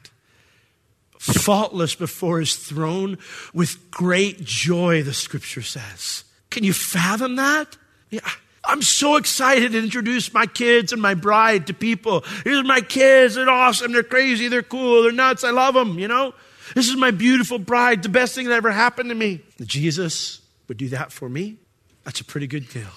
Faultless 1.21 1.95
before 1.95 2.41
his 2.41 2.57
throne 2.57 3.17
with 3.55 3.93
great 3.93 4.43
joy, 4.43 5.05
the 5.05 5.15
scripture 5.15 5.63
says. 5.63 6.25
Can 6.51 6.65
you 6.65 6.73
fathom 6.73 7.37
that? 7.37 7.77
Yeah. 8.11 8.29
I'm 8.65 8.83
so 8.83 9.15
excited 9.15 9.71
to 9.71 9.79
introduce 9.79 10.35
my 10.35 10.47
kids 10.47 10.93
and 10.93 11.01
my 11.01 11.15
bride 11.15 11.69
to 11.69 11.73
people. 11.73 12.25
Here's 12.43 12.67
my 12.67 12.81
kids. 12.81 13.37
They're 13.37 13.49
awesome. 13.49 13.93
They're 13.93 14.03
crazy. 14.03 14.49
They're 14.49 14.65
cool. 14.65 15.05
They're 15.05 15.13
nuts. 15.13 15.45
I 15.45 15.51
love 15.51 15.75
them, 15.75 16.01
you 16.01 16.09
know? 16.09 16.35
This 16.75 16.89
is 16.89 16.97
my 16.97 17.13
beautiful 17.13 17.61
bride. 17.61 18.03
The 18.03 18.09
best 18.09 18.35
thing 18.35 18.47
that 18.47 18.55
ever 18.55 18.73
happened 18.73 19.11
to 19.11 19.15
me. 19.15 19.43
Jesus 19.61 20.41
would 20.67 20.77
do 20.77 20.89
that 20.89 21.13
for 21.13 21.29
me. 21.29 21.59
That's 22.03 22.21
a 22.21 22.25
pretty 22.25 22.49
good 22.49 22.69
deal. 22.69 22.91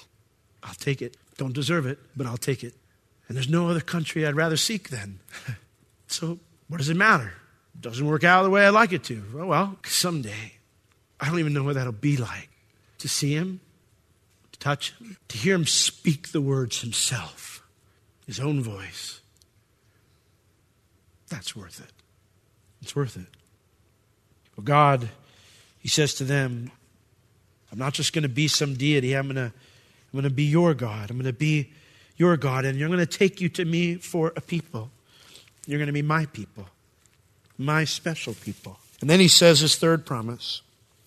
I'll 0.64 0.74
take 0.74 1.02
it. 1.02 1.18
Don't 1.38 1.54
deserve 1.54 1.86
it, 1.86 2.00
but 2.16 2.28
I'll 2.28 2.38
take 2.38 2.64
it. 2.64 2.74
And 3.28 3.36
there's 3.36 3.50
no 3.50 3.70
other 3.70 3.82
country 3.82 4.26
I'd 4.26 4.36
rather 4.36 4.58
seek 4.58 4.90
then. 4.90 5.20
so, 6.08 6.40
what 6.68 6.78
does 6.78 6.90
it 6.90 6.98
matter? 6.98 7.34
It 7.76 7.82
doesn't 7.82 8.06
work 8.06 8.24
out 8.24 8.44
the 8.44 8.50
way 8.50 8.66
I'd 8.66 8.70
like 8.70 8.92
it 8.92 9.04
to. 9.06 9.24
Oh, 9.38 9.46
well, 9.46 9.78
someday. 9.86 10.54
I 11.20 11.28
don't 11.28 11.40
even 11.40 11.54
know 11.54 11.64
what 11.64 11.76
that'll 11.76 11.94
be 11.94 12.18
like. 12.18 12.50
To 13.00 13.08
see 13.08 13.34
him, 13.34 13.62
to 14.52 14.60
touch 14.60 14.94
him, 14.98 15.18
to 15.30 15.38
hear 15.38 15.56
him 15.56 15.66
speak 15.66 16.32
the 16.32 16.42
words 16.42 16.82
himself, 16.82 17.66
his 18.26 18.40
own 18.40 18.62
voice. 18.62 19.22
That's 21.30 21.56
worth 21.56 21.80
it. 21.80 21.92
It's 22.82 22.96
worth 22.96 23.16
it. 23.16 23.28
Well, 24.58 24.66
God, 24.66 25.10
he 25.80 25.88
says 25.88 26.14
to 26.16 26.24
them, 26.24 26.72
I'm 27.72 27.80
not 27.80 27.94
just 27.94 28.14
going 28.14 28.24
to 28.24 28.30
be 28.30 28.48
some 28.48 28.74
deity. 28.74 29.14
I'm 29.14 29.28
going 29.32 29.36
to, 29.36 29.54
I'm 30.12 30.20
going 30.20 30.30
to 30.30 30.36
be 30.36 30.44
your 30.44 30.74
God. 30.74 31.10
I'm 31.10 31.18
going 31.18 31.26
to 31.26 31.34
be 31.34 31.72
your 32.18 32.36
God, 32.38 32.66
and 32.66 32.78
you're 32.78 32.90
going 32.90 33.00
to 33.00 33.06
take 33.06 33.40
you 33.40 33.50
to 33.50 33.66
me 33.66 33.96
for 33.96 34.34
a 34.36 34.42
people. 34.42 34.92
You're 35.66 35.80
going 35.80 35.88
to 35.88 35.94
be 35.94 36.02
my 36.02 36.26
people, 36.26 36.68
my 37.58 37.86
special 37.86 38.34
people. 38.34 38.80
And 39.02 39.10
then 39.10 39.20
he 39.20 39.28
says 39.28 39.60
his 39.60 39.76
third 39.78 40.06
promise 40.06 40.62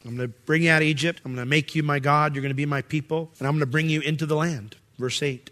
I'm 0.05 0.17
going 0.17 0.29
to 0.29 0.35
bring 0.47 0.63
you 0.63 0.71
out 0.71 0.83
of 0.83 0.89
Egypt. 0.89 1.21
I'm 1.25 1.35
going 1.35 1.45
to 1.45 1.49
make 1.49 1.75
you 1.75 1.83
my 1.83 1.99
God. 1.99 2.35
You're 2.35 2.43
going 2.43 2.51
to 2.51 2.55
be 2.55 2.67
my 2.67 2.83
people. 2.83 3.31
And 3.39 3.47
I'm 3.47 3.55
going 3.55 3.61
to 3.61 3.67
bring 3.67 3.89
you 3.89 4.01
into 4.01 4.27
the 4.27 4.35
land. 4.35 4.77
Verse 4.99 5.23
8. 5.23 5.51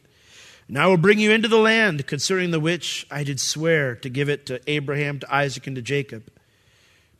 And 0.68 0.78
I 0.78 0.86
will 0.86 0.96
bring 0.96 1.18
you 1.18 1.30
into 1.30 1.48
the 1.48 1.58
land 1.58 2.06
concerning 2.06 2.50
the 2.50 2.60
which 2.60 3.06
I 3.10 3.24
did 3.24 3.40
swear 3.40 3.96
to 3.96 4.08
give 4.08 4.28
it 4.28 4.46
to 4.46 4.60
Abraham, 4.70 5.18
to 5.20 5.34
Isaac, 5.34 5.66
and 5.66 5.76
to 5.76 5.82
Jacob. 5.82 6.30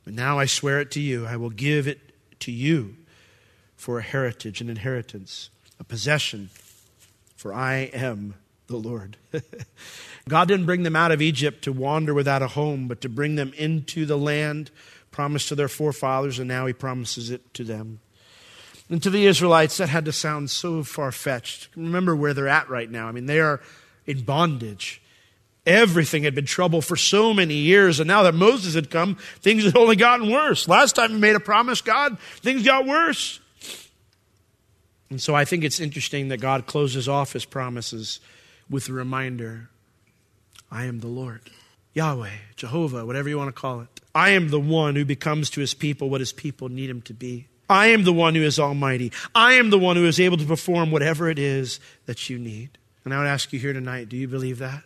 But 0.04 0.14
now 0.14 0.38
I 0.38 0.46
swear 0.46 0.80
it 0.80 0.90
to 0.92 1.00
you. 1.00 1.26
I 1.26 1.36
will 1.36 1.50
give 1.50 1.86
it 1.86 2.00
to 2.40 2.52
you 2.52 2.96
for 3.76 3.98
a 3.98 4.02
heritage, 4.02 4.60
an 4.60 4.68
inheritance, 4.68 5.50
a 5.80 5.84
possession, 5.84 6.50
for 7.34 7.52
I 7.52 7.90
am 7.92 8.34
the 8.68 8.76
Lord. 8.76 9.16
God 10.28 10.46
didn't 10.46 10.66
bring 10.66 10.84
them 10.84 10.94
out 10.94 11.10
of 11.10 11.20
Egypt 11.20 11.64
to 11.64 11.72
wander 11.72 12.14
without 12.14 12.42
a 12.42 12.48
home, 12.48 12.86
but 12.86 13.00
to 13.00 13.08
bring 13.08 13.34
them 13.34 13.52
into 13.56 14.06
the 14.06 14.18
land 14.18 14.70
promised 15.10 15.48
to 15.48 15.54
their 15.54 15.68
forefathers, 15.68 16.38
and 16.38 16.46
now 16.46 16.66
he 16.66 16.72
promises 16.72 17.30
it 17.30 17.52
to 17.54 17.64
them. 17.64 18.00
And 18.88 19.02
to 19.02 19.10
the 19.10 19.26
Israelites, 19.26 19.76
that 19.78 19.88
had 19.88 20.04
to 20.04 20.12
sound 20.12 20.50
so 20.50 20.82
far 20.82 21.12
fetched. 21.12 21.68
Remember 21.76 22.14
where 22.14 22.34
they're 22.34 22.48
at 22.48 22.68
right 22.68 22.90
now. 22.90 23.08
I 23.08 23.12
mean, 23.12 23.26
they 23.26 23.40
are 23.40 23.60
in 24.06 24.22
bondage. 24.22 25.00
Everything 25.66 26.22
had 26.22 26.34
been 26.34 26.46
trouble 26.46 26.80
for 26.80 26.96
so 26.96 27.32
many 27.34 27.54
years, 27.54 28.00
and 28.00 28.08
now 28.08 28.22
that 28.24 28.34
Moses 28.34 28.74
had 28.74 28.90
come, 28.90 29.16
things 29.40 29.64
had 29.64 29.76
only 29.76 29.96
gotten 29.96 30.30
worse. 30.30 30.66
Last 30.66 30.96
time 30.96 31.10
he 31.10 31.18
made 31.18 31.36
a 31.36 31.40
promise, 31.40 31.80
God, 31.80 32.18
things 32.40 32.64
got 32.64 32.86
worse. 32.86 33.40
And 35.10 35.20
so 35.20 35.34
I 35.34 35.44
think 35.44 35.64
it's 35.64 35.80
interesting 35.80 36.28
that 36.28 36.40
God 36.40 36.66
closes 36.66 37.08
off 37.08 37.32
his 37.32 37.44
promises 37.44 38.20
with 38.68 38.86
the 38.86 38.92
reminder 38.92 39.68
I 40.70 40.84
am 40.84 41.00
the 41.00 41.08
Lord. 41.08 41.42
Yahweh, 41.94 42.30
Jehovah, 42.54 43.04
whatever 43.04 43.28
you 43.28 43.36
want 43.36 43.48
to 43.48 43.60
call 43.60 43.80
it. 43.80 43.88
I 44.14 44.30
am 44.30 44.50
the 44.50 44.60
one 44.60 44.94
who 44.94 45.04
becomes 45.04 45.50
to 45.50 45.60
his 45.60 45.74
people 45.74 46.08
what 46.08 46.20
his 46.20 46.32
people 46.32 46.68
need 46.68 46.88
him 46.88 47.02
to 47.02 47.14
be. 47.14 47.48
I 47.68 47.88
am 47.88 48.04
the 48.04 48.12
one 48.12 48.34
who 48.34 48.42
is 48.42 48.58
almighty. 48.58 49.12
I 49.34 49.54
am 49.54 49.70
the 49.70 49.78
one 49.78 49.96
who 49.96 50.06
is 50.06 50.20
able 50.20 50.36
to 50.36 50.44
perform 50.44 50.90
whatever 50.90 51.28
it 51.28 51.38
is 51.38 51.80
that 52.06 52.30
you 52.30 52.38
need. 52.38 52.78
And 53.04 53.12
I 53.12 53.18
would 53.18 53.26
ask 53.26 53.52
you 53.52 53.58
here 53.58 53.72
tonight 53.72 54.08
do 54.08 54.16
you 54.16 54.28
believe 54.28 54.58
that? 54.58 54.84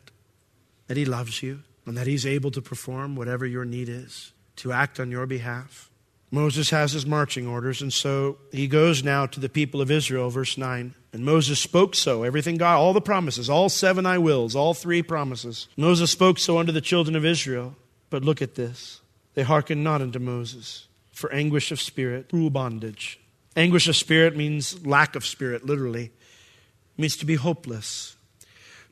That 0.87 0.97
he 0.97 1.05
loves 1.05 1.43
you 1.43 1.63
and 1.87 1.97
that 1.97 2.07
he's 2.07 2.27
able 2.27 2.51
to 2.53 2.63
perform 2.63 3.17
whatever 3.17 3.45
your 3.45 3.65
need 3.65 3.89
is, 3.89 4.33
to 4.57 4.73
act 4.73 4.99
on 4.99 5.11
your 5.11 5.27
behalf? 5.27 5.91
Moses 6.35 6.71
has 6.71 6.93
his 6.93 7.07
marching 7.07 7.47
orders, 7.47 7.81
and 7.81 7.93
so 7.93 8.39
he 8.51 8.67
goes 8.67 9.05
now 9.05 9.25
to 9.25 9.39
the 9.39 9.49
people 9.49 9.81
of 9.81 9.91
Israel, 9.91 10.31
verse 10.31 10.59
9. 10.59 10.95
And 11.13 11.25
Moses 11.25 11.61
spoke 11.61 11.95
so, 11.95 12.25
everything 12.25 12.57
God, 12.57 12.77
all 12.77 12.93
the 12.93 13.01
promises, 13.01 13.49
all 13.49 13.69
seven 13.69 14.05
I 14.05 14.19
wills, 14.19 14.57
all 14.57 14.75
three 14.75 15.01
promises. 15.01 15.69
Moses 15.77 16.11
spoke 16.11 16.41
so 16.41 16.59
unto 16.59 16.73
the 16.73 16.81
children 16.81 17.15
of 17.15 17.25
Israel. 17.25 17.77
But 18.11 18.25
look 18.25 18.43
at 18.43 18.57
this. 18.57 19.01
They 19.35 19.43
hearkened 19.43 19.83
not 19.83 20.03
unto 20.03 20.19
Moses 20.19 20.89
for 21.13 21.33
anguish 21.33 21.71
of 21.71 21.81
spirit, 21.81 22.31
cruel 22.31 22.51
bondage. 22.51 23.21
Anguish 23.57 23.89
of 23.89 23.97
spirit 23.97 24.37
means 24.37 24.85
lack 24.85 25.15
of 25.15 25.25
spirit, 25.25 25.65
literally. 25.65 26.07
It 26.07 27.01
means 27.01 27.17
to 27.19 27.27
be 27.27 27.37
hopeless, 27.37 28.17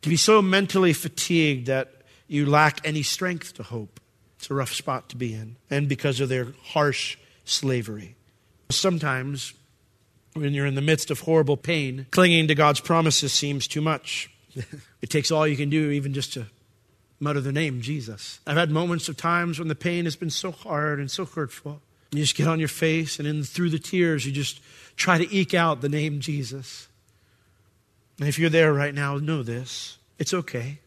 to 0.03 0.09
be 0.09 0.17
so 0.17 0.43
mentally 0.43 0.93
fatigued 0.93 1.67
that 1.67 1.93
you 2.29 2.47
lack 2.47 2.81
any 2.85 3.03
strength 3.03 3.55
to 3.55 3.65
hope. 3.65 4.01
It's 4.39 4.51
a 4.51 4.55
rough 4.55 4.73
spot 4.73 5.09
to 5.11 5.17
be 5.17 5.35
in. 5.35 5.57
And 5.71 5.89
because 5.89 6.21
of 6.21 6.29
their 6.29 6.49
harsh 6.63 7.17
slavery. 7.45 8.17
Sometimes, 8.71 9.53
when 10.35 10.55
you're 10.55 10.67
in 10.67 10.75
the 10.75 10.81
midst 10.81 11.11
of 11.11 11.21
horrible 11.21 11.57
pain, 11.57 12.07
clinging 12.11 12.49
to 12.49 12.55
God's 12.55 12.81
promises 12.81 13.33
seems 13.33 13.69
too 13.69 13.81
much. 13.81 14.31
it 15.03 15.11
takes 15.11 15.31
all 15.31 15.47
you 15.47 15.57
can 15.57 15.71
do, 15.71 15.91
even 15.91 16.15
just 16.15 16.33
to 16.35 16.47
mutter 17.21 17.41
the 17.41 17.53
name 17.53 17.81
Jesus. 17.81 18.41
I've 18.47 18.57
had 18.57 18.71
moments 18.71 19.09
of 19.09 19.17
times 19.17 19.59
when 19.59 19.69
the 19.69 19.75
pain 19.75 20.05
has 20.05 20.17
been 20.17 20.31
so 20.31 20.51
hard 20.51 20.99
and 20.99 21.11
so 21.11 21.25
hurtful. 21.25 21.81
You 22.11 22.19
just 22.19 22.35
get 22.35 22.49
on 22.49 22.59
your 22.59 22.69
face, 22.69 23.19
and 23.19 23.29
in, 23.29 23.43
through 23.43 23.71
the 23.71 23.79
tears, 23.79 24.27
you 24.27 24.33
just 24.33 24.61
try 24.97 25.19
to 25.19 25.35
eke 25.35 25.55
out 25.55 25.81
the 25.81 25.89
name 25.89 26.21
Jesus. 26.21 26.89
And 28.19 28.29
if 28.29 28.39
you're 28.39 28.51
there 28.51 28.73
right 28.73 28.95
now, 28.95 29.17
know 29.17 29.43
this 29.43 29.99
it's 30.19 30.35
okay. 30.35 30.79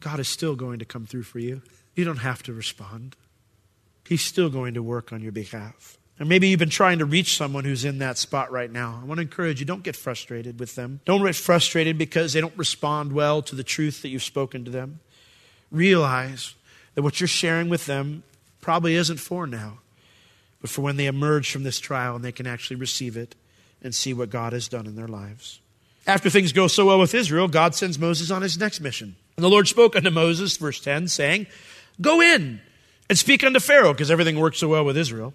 God 0.00 0.20
is 0.20 0.28
still 0.28 0.54
going 0.54 0.78
to 0.80 0.84
come 0.84 1.06
through 1.06 1.22
for 1.22 1.38
you. 1.38 1.62
You 1.94 2.04
don't 2.04 2.18
have 2.18 2.42
to 2.44 2.52
respond. 2.52 3.16
He's 4.06 4.22
still 4.22 4.50
going 4.50 4.74
to 4.74 4.82
work 4.82 5.12
on 5.12 5.22
your 5.22 5.32
behalf. 5.32 5.98
And 6.18 6.28
maybe 6.28 6.48
you've 6.48 6.60
been 6.60 6.70
trying 6.70 6.98
to 7.00 7.04
reach 7.04 7.36
someone 7.36 7.64
who's 7.64 7.84
in 7.84 7.98
that 7.98 8.18
spot 8.18 8.52
right 8.52 8.70
now. 8.70 9.00
I 9.02 9.04
want 9.04 9.18
to 9.18 9.22
encourage 9.22 9.58
you 9.58 9.66
don't 9.66 9.82
get 9.82 9.96
frustrated 9.96 10.60
with 10.60 10.76
them. 10.76 11.00
Don't 11.04 11.24
get 11.24 11.34
frustrated 11.34 11.98
because 11.98 12.32
they 12.32 12.40
don't 12.40 12.56
respond 12.56 13.12
well 13.12 13.42
to 13.42 13.56
the 13.56 13.64
truth 13.64 14.02
that 14.02 14.08
you've 14.08 14.22
spoken 14.22 14.64
to 14.64 14.70
them. 14.70 15.00
Realize 15.72 16.54
that 16.94 17.02
what 17.02 17.20
you're 17.20 17.26
sharing 17.26 17.68
with 17.68 17.86
them 17.86 18.22
probably 18.60 18.94
isn't 18.94 19.16
for 19.16 19.46
now, 19.46 19.78
but 20.60 20.70
for 20.70 20.82
when 20.82 20.96
they 20.96 21.06
emerge 21.06 21.50
from 21.50 21.64
this 21.64 21.80
trial 21.80 22.14
and 22.14 22.24
they 22.24 22.32
can 22.32 22.46
actually 22.46 22.76
receive 22.76 23.16
it 23.16 23.34
and 23.82 23.92
see 23.92 24.14
what 24.14 24.30
God 24.30 24.52
has 24.52 24.68
done 24.68 24.86
in 24.86 24.94
their 24.94 25.08
lives. 25.08 25.60
After 26.06 26.30
things 26.30 26.52
go 26.52 26.68
so 26.68 26.86
well 26.86 27.00
with 27.00 27.14
Israel, 27.14 27.48
God 27.48 27.74
sends 27.74 27.98
Moses 27.98 28.30
on 28.30 28.42
his 28.42 28.56
next 28.56 28.80
mission. 28.80 29.16
And 29.36 29.44
the 29.44 29.50
Lord 29.50 29.66
spoke 29.66 29.96
unto 29.96 30.10
Moses, 30.10 30.56
verse 30.56 30.78
10, 30.80 31.08
saying, 31.08 31.46
Go 32.00 32.20
in 32.20 32.60
and 33.08 33.18
speak 33.18 33.44
unto 33.44 33.60
Pharaoh, 33.60 33.92
because 33.92 34.10
everything 34.10 34.38
worked 34.38 34.56
so 34.56 34.68
well 34.68 34.84
with 34.84 34.96
Israel. 34.96 35.34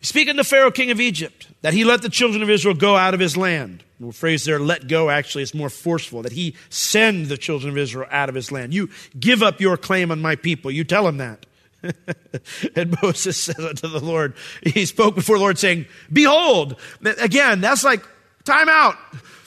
Speak 0.00 0.28
unto 0.28 0.44
Pharaoh, 0.44 0.70
king 0.70 0.90
of 0.90 1.00
Egypt, 1.00 1.48
that 1.62 1.74
he 1.74 1.84
let 1.84 2.02
the 2.02 2.08
children 2.08 2.42
of 2.42 2.50
Israel 2.50 2.74
go 2.74 2.96
out 2.96 3.14
of 3.14 3.20
his 3.20 3.36
land. 3.36 3.82
The 3.98 4.12
phrase 4.12 4.44
there, 4.44 4.60
let 4.60 4.86
go, 4.86 5.10
actually 5.10 5.42
is 5.42 5.54
more 5.54 5.70
forceful, 5.70 6.22
that 6.22 6.32
he 6.32 6.54
send 6.70 7.26
the 7.26 7.36
children 7.36 7.70
of 7.70 7.78
Israel 7.78 8.06
out 8.10 8.28
of 8.28 8.36
his 8.36 8.52
land. 8.52 8.72
You 8.72 8.90
give 9.18 9.42
up 9.42 9.60
your 9.60 9.76
claim 9.76 10.12
on 10.12 10.20
my 10.20 10.36
people. 10.36 10.70
You 10.70 10.84
tell 10.84 11.06
him 11.08 11.16
that. 11.16 11.46
and 12.76 12.96
Moses 13.02 13.36
said 13.36 13.58
unto 13.58 13.88
the 13.88 14.00
Lord, 14.00 14.34
he 14.62 14.86
spoke 14.86 15.16
before 15.16 15.36
the 15.36 15.42
Lord 15.42 15.58
saying, 15.58 15.86
Behold, 16.12 16.76
again, 17.02 17.60
that's 17.60 17.82
like, 17.82 18.04
time 18.44 18.68
out. 18.68 18.96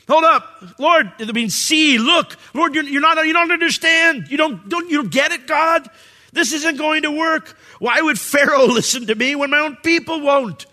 Hold 0.08 0.26
up. 0.26 0.64
Lord, 0.78 1.12
I 1.20 1.32
mean, 1.32 1.50
see, 1.50 1.98
look. 1.98 2.36
Lord, 2.54 2.76
you're, 2.76 2.84
you're 2.84 3.02
not, 3.02 3.26
you 3.26 3.34
don't 3.34 3.52
understand. 3.52 4.28
You 4.30 4.36
don't, 4.36 4.68
don't, 4.68 4.90
you 4.90 4.98
don't 4.98 5.12
get 5.12 5.32
it, 5.32 5.48
God? 5.48 5.90
This 6.34 6.54
isn't 6.54 6.78
going 6.78 7.04
to 7.04 7.12
work. 7.12 7.58
Why 7.80 8.02
would 8.02 8.20
Pharaoh 8.20 8.66
listen 8.68 9.08
to 9.08 9.16
me 9.16 9.36
when 9.36 9.50
my 9.50 9.60
own 9.60 9.78
people 9.78 10.22
won't? 10.22 10.66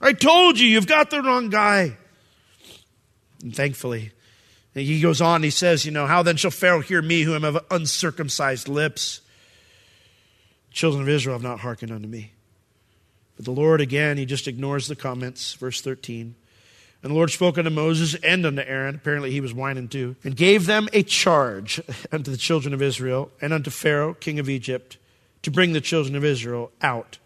I 0.00 0.12
told 0.12 0.58
you, 0.58 0.66
you've 0.66 0.86
got 0.86 1.10
the 1.10 1.22
wrong 1.22 1.50
guy. 1.50 1.96
And 3.42 3.54
thankfully, 3.54 4.12
he 4.74 5.00
goes 5.00 5.20
on, 5.20 5.42
he 5.42 5.50
says, 5.50 5.84
You 5.84 5.90
know, 5.90 6.06
how 6.06 6.22
then 6.22 6.36
shall 6.36 6.50
Pharaoh 6.50 6.80
hear 6.80 7.02
me 7.02 7.22
who 7.22 7.34
am 7.34 7.44
of 7.44 7.64
uncircumcised 7.70 8.68
lips? 8.68 9.20
Children 10.70 11.02
of 11.02 11.08
Israel 11.08 11.34
have 11.34 11.42
not 11.42 11.60
hearkened 11.60 11.90
unto 11.90 12.06
me. 12.06 12.32
But 13.36 13.44
the 13.44 13.52
Lord, 13.52 13.80
again, 13.80 14.16
he 14.16 14.26
just 14.26 14.46
ignores 14.46 14.86
the 14.86 14.96
comments. 14.96 15.54
Verse 15.54 15.80
13. 15.80 16.34
And 17.02 17.10
the 17.10 17.14
Lord 17.14 17.30
spoke 17.30 17.56
unto 17.58 17.70
Moses 17.70 18.14
and 18.24 18.44
unto 18.44 18.62
Aaron, 18.62 18.96
apparently 18.96 19.30
he 19.30 19.40
was 19.40 19.54
whining 19.54 19.88
too, 19.88 20.16
and 20.24 20.36
gave 20.36 20.66
them 20.66 20.88
a 20.92 21.02
charge 21.02 21.80
unto 22.12 22.30
the 22.30 22.36
children 22.36 22.74
of 22.74 22.82
Israel 22.82 23.30
and 23.40 23.52
unto 23.52 23.70
Pharaoh, 23.70 24.14
king 24.14 24.38
of 24.38 24.48
Egypt, 24.48 24.98
to 25.42 25.50
bring 25.50 25.72
the 25.72 25.80
children 25.80 26.16
of 26.16 26.24
Israel 26.24 26.72
out 26.82 27.18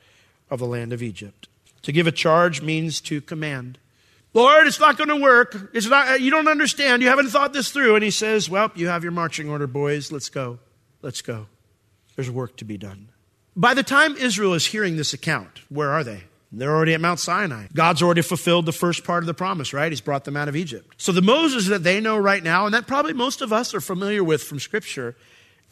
of 0.51 0.59
the 0.59 0.67
land 0.67 0.93
of 0.93 1.03
Egypt. 1.03 1.49
To 1.83 1.93
give 1.93 2.07
a 2.07 2.13
charge 2.13 2.61
means 2.61 3.01
to 3.03 3.21
command. 3.21 3.79
Lord, 4.35 4.67
it's 4.67 4.81
not 4.81 4.97
going 4.97 5.09
to 5.09 5.17
work. 5.17 5.71
It's 5.75 5.89
not, 5.89 6.21
you 6.21 6.31
don't 6.31 6.49
understand. 6.49 7.03
You 7.03 7.09
haven't 7.09 7.29
thought 7.29 7.53
this 7.53 7.71
through. 7.71 7.95
And 7.97 8.05
he 8.05 8.11
says, 8.11 8.49
Well, 8.49 8.71
you 8.75 8.89
have 8.89 9.03
your 9.03 9.13
marching 9.13 9.49
order, 9.49 9.67
boys. 9.67 10.13
Let's 10.13 10.29
go. 10.29 10.59
Let's 11.03 11.23
go. 11.23 11.47
There's 12.17 12.31
work 12.31 12.57
to 12.59 12.65
be 12.65 12.79
done. 12.79 13.09
By 13.57 13.75
the 13.75 13.83
time 13.83 14.17
Israel 14.17 14.55
is 14.55 14.67
hearing 14.67 14.97
this 14.97 15.13
account, 15.13 15.61
where 15.69 15.91
are 15.91 16.05
they? 16.05 16.25
They're 16.53 16.75
already 16.75 16.93
at 16.93 17.01
Mount 17.01 17.19
Sinai. 17.19 17.67
God's 17.73 18.03
already 18.03 18.21
fulfilled 18.21 18.67
the 18.67 18.73
first 18.73 19.05
part 19.05 19.23
of 19.23 19.27
the 19.27 19.35
promise, 19.35 19.73
right? 19.73 19.91
He's 19.91 20.03
brought 20.03 20.25
them 20.25 20.37
out 20.37 20.49
of 20.49 20.57
Egypt. 20.57 20.95
So 20.99 21.11
the 21.11 21.23
Moses 21.23 21.67
that 21.69 21.83
they 21.83 21.99
know 21.99 22.19
right 22.19 22.43
now, 22.43 22.67
and 22.67 22.75
that 22.75 22.87
probably 22.87 23.15
most 23.15 23.41
of 23.41 23.53
us 23.53 23.75
are 23.75 23.81
familiar 23.81 24.23
with 24.23 24.43
from 24.43 24.61
Scripture, 24.61 25.17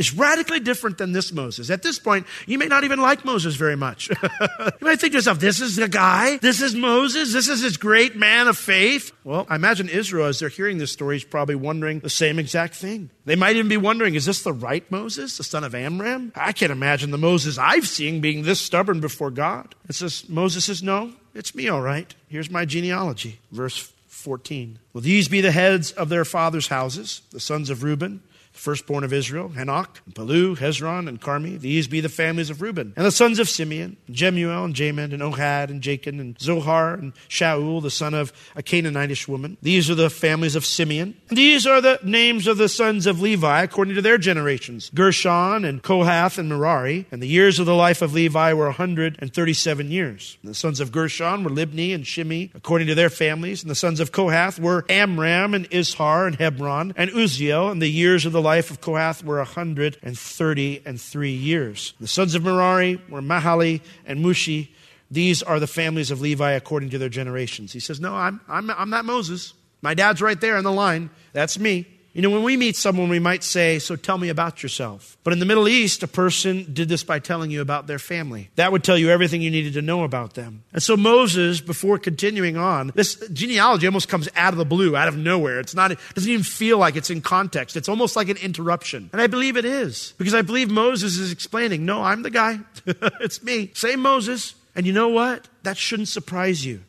is 0.00 0.14
radically 0.14 0.60
different 0.60 0.96
than 0.96 1.12
this 1.12 1.30
Moses. 1.30 1.68
At 1.68 1.82
this 1.82 1.98
point, 1.98 2.26
you 2.46 2.56
may 2.56 2.66
not 2.66 2.84
even 2.84 3.00
like 3.00 3.22
Moses 3.22 3.54
very 3.54 3.76
much. 3.76 4.08
you 4.40 4.70
might 4.80 4.98
think 4.98 5.12
to 5.12 5.18
yourself, 5.18 5.38
this 5.38 5.60
is 5.60 5.76
the 5.76 5.88
guy? 5.88 6.38
This 6.38 6.62
is 6.62 6.74
Moses? 6.74 7.34
This 7.34 7.48
is 7.48 7.60
this 7.60 7.76
great 7.76 8.16
man 8.16 8.48
of 8.48 8.56
faith? 8.56 9.12
Well, 9.24 9.46
I 9.50 9.56
imagine 9.56 9.90
Israel, 9.90 10.26
as 10.26 10.38
they're 10.38 10.48
hearing 10.48 10.78
this 10.78 10.90
story, 10.90 11.16
is 11.16 11.24
probably 11.24 11.54
wondering 11.54 12.00
the 12.00 12.08
same 12.08 12.38
exact 12.38 12.76
thing. 12.76 13.10
They 13.26 13.36
might 13.36 13.56
even 13.56 13.68
be 13.68 13.76
wondering, 13.76 14.14
is 14.14 14.24
this 14.24 14.42
the 14.42 14.54
right 14.54 14.90
Moses, 14.90 15.36
the 15.36 15.44
son 15.44 15.64
of 15.64 15.74
Amram? 15.74 16.32
I 16.34 16.52
can't 16.52 16.72
imagine 16.72 17.10
the 17.10 17.18
Moses 17.18 17.58
I've 17.58 17.86
seen 17.86 18.22
being 18.22 18.42
this 18.42 18.58
stubborn 18.58 19.00
before 19.00 19.30
God. 19.30 19.74
It 19.86 19.94
says, 19.96 20.26
Moses 20.30 20.64
says, 20.64 20.82
no, 20.82 21.12
it's 21.34 21.54
me, 21.54 21.68
all 21.68 21.82
right. 21.82 22.12
Here's 22.28 22.50
my 22.50 22.64
genealogy. 22.64 23.38
Verse 23.52 23.92
14. 24.08 24.78
Will 24.94 25.02
these 25.02 25.28
be 25.28 25.42
the 25.42 25.52
heads 25.52 25.92
of 25.92 26.08
their 26.08 26.24
fathers' 26.24 26.68
houses, 26.68 27.20
the 27.32 27.40
sons 27.40 27.68
of 27.68 27.82
Reuben? 27.82 28.22
Firstborn 28.60 29.02
of 29.04 29.12
Israel, 29.12 29.48
Hanoch, 29.56 30.00
and 30.04 30.14
Palu, 30.14 30.54
Hezron, 30.54 31.08
and 31.08 31.20
Carmi. 31.20 31.58
These 31.58 31.88
be 31.88 32.00
the 32.00 32.10
families 32.10 32.50
of 32.50 32.60
Reuben. 32.60 32.92
And 32.94 33.06
the 33.06 33.10
sons 33.10 33.38
of 33.38 33.48
Simeon, 33.48 33.96
Jemuel, 34.10 34.64
and 34.64 34.74
Jamin, 34.74 35.14
and 35.14 35.22
Ohad, 35.22 35.70
and 35.70 35.80
Jachin, 35.80 36.20
and 36.20 36.38
Zohar, 36.38 36.94
and 36.94 37.14
Shaul, 37.28 37.82
the 37.82 37.90
son 37.90 38.12
of 38.12 38.32
a 38.54 38.62
Canaanitish 38.62 39.26
woman. 39.26 39.56
These 39.62 39.88
are 39.88 39.94
the 39.94 40.10
families 40.10 40.56
of 40.56 40.66
Simeon. 40.66 41.14
And 41.30 41.38
these 41.38 41.66
are 41.66 41.80
the 41.80 41.98
names 42.04 42.46
of 42.46 42.58
the 42.58 42.68
sons 42.68 43.06
of 43.06 43.20
Levi 43.20 43.62
according 43.62 43.94
to 43.94 44.02
their 44.02 44.18
generations 44.18 44.90
Gershon, 44.94 45.64
and 45.64 45.82
Kohath, 45.82 46.38
and 46.38 46.50
Merari. 46.50 47.06
And 47.10 47.22
the 47.22 47.28
years 47.28 47.58
of 47.58 47.66
the 47.66 47.74
life 47.74 48.02
of 48.02 48.12
Levi 48.12 48.52
were 48.52 48.66
137 48.66 49.90
years. 49.90 50.36
And 50.42 50.50
the 50.50 50.54
sons 50.54 50.80
of 50.80 50.92
Gershon 50.92 51.44
were 51.44 51.50
Libni 51.50 51.94
and 51.94 52.06
Shimei, 52.06 52.50
according 52.54 52.88
to 52.88 52.94
their 52.94 53.10
families. 53.10 53.62
And 53.62 53.70
the 53.70 53.74
sons 53.74 54.00
of 54.00 54.12
Kohath 54.12 54.58
were 54.58 54.84
Amram, 54.90 55.54
and 55.54 55.68
Izhar, 55.70 56.26
and 56.26 56.36
Hebron, 56.36 56.92
and 56.96 57.10
Uzziel. 57.12 57.70
And 57.70 57.80
the 57.80 57.88
years 57.88 58.26
of 58.26 58.32
the 58.32 58.42
life 58.42 58.49
of 58.58 58.80
Kohath 58.80 59.24
were 59.24 59.36
130 59.36 60.82
and 60.84 61.00
three 61.00 61.32
years. 61.32 61.94
The 62.00 62.08
sons 62.08 62.34
of 62.34 62.44
Merari 62.44 63.00
were 63.08 63.20
Mahali 63.20 63.80
and 64.04 64.24
Mushi. 64.24 64.68
These 65.10 65.42
are 65.42 65.58
the 65.58 65.66
families 65.66 66.10
of 66.10 66.20
Levi 66.20 66.52
according 66.52 66.90
to 66.90 66.98
their 66.98 67.08
generations. 67.08 67.72
He 67.72 67.80
says, 67.80 68.00
No, 68.00 68.14
I'm, 68.14 68.40
I'm, 68.48 68.70
I'm 68.70 68.90
not 68.90 69.04
Moses. 69.04 69.54
My 69.82 69.94
dad's 69.94 70.20
right 70.20 70.40
there 70.40 70.56
in 70.56 70.64
the 70.64 70.72
line. 70.72 71.10
That's 71.32 71.58
me. 71.58 71.86
You 72.12 72.22
know, 72.22 72.30
when 72.30 72.42
we 72.42 72.56
meet 72.56 72.76
someone, 72.76 73.08
we 73.08 73.20
might 73.20 73.44
say, 73.44 73.78
So 73.78 73.94
tell 73.94 74.18
me 74.18 74.28
about 74.28 74.62
yourself. 74.62 75.16
But 75.22 75.32
in 75.32 75.38
the 75.38 75.46
Middle 75.46 75.68
East, 75.68 76.02
a 76.02 76.08
person 76.08 76.66
did 76.72 76.88
this 76.88 77.04
by 77.04 77.20
telling 77.20 77.50
you 77.50 77.60
about 77.60 77.86
their 77.86 77.98
family. 77.98 78.50
That 78.56 78.72
would 78.72 78.82
tell 78.82 78.98
you 78.98 79.10
everything 79.10 79.42
you 79.42 79.50
needed 79.50 79.74
to 79.74 79.82
know 79.82 80.02
about 80.02 80.34
them. 80.34 80.64
And 80.72 80.82
so 80.82 80.96
Moses, 80.96 81.60
before 81.60 81.98
continuing 81.98 82.56
on, 82.56 82.90
this 82.94 83.14
genealogy 83.32 83.86
almost 83.86 84.08
comes 84.08 84.28
out 84.34 84.52
of 84.52 84.58
the 84.58 84.64
blue, 84.64 84.96
out 84.96 85.08
of 85.08 85.16
nowhere. 85.16 85.60
It's 85.60 85.74
not, 85.74 85.92
it 85.92 85.98
doesn't 86.14 86.30
even 86.30 86.44
feel 86.44 86.78
like 86.78 86.96
it's 86.96 87.10
in 87.10 87.20
context. 87.20 87.76
It's 87.76 87.88
almost 87.88 88.16
like 88.16 88.28
an 88.28 88.38
interruption. 88.38 89.10
And 89.12 89.20
I 89.20 89.28
believe 89.28 89.56
it 89.56 89.64
is. 89.64 90.12
Because 90.18 90.34
I 90.34 90.42
believe 90.42 90.70
Moses 90.70 91.16
is 91.16 91.30
explaining, 91.30 91.84
No, 91.84 92.02
I'm 92.02 92.22
the 92.22 92.30
guy. 92.30 92.58
it's 93.20 93.42
me. 93.42 93.70
Same 93.74 94.00
Moses. 94.00 94.54
And 94.74 94.86
you 94.86 94.92
know 94.92 95.08
what? 95.08 95.48
That 95.62 95.76
shouldn't 95.76 96.08
surprise 96.08 96.64
you. 96.64 96.82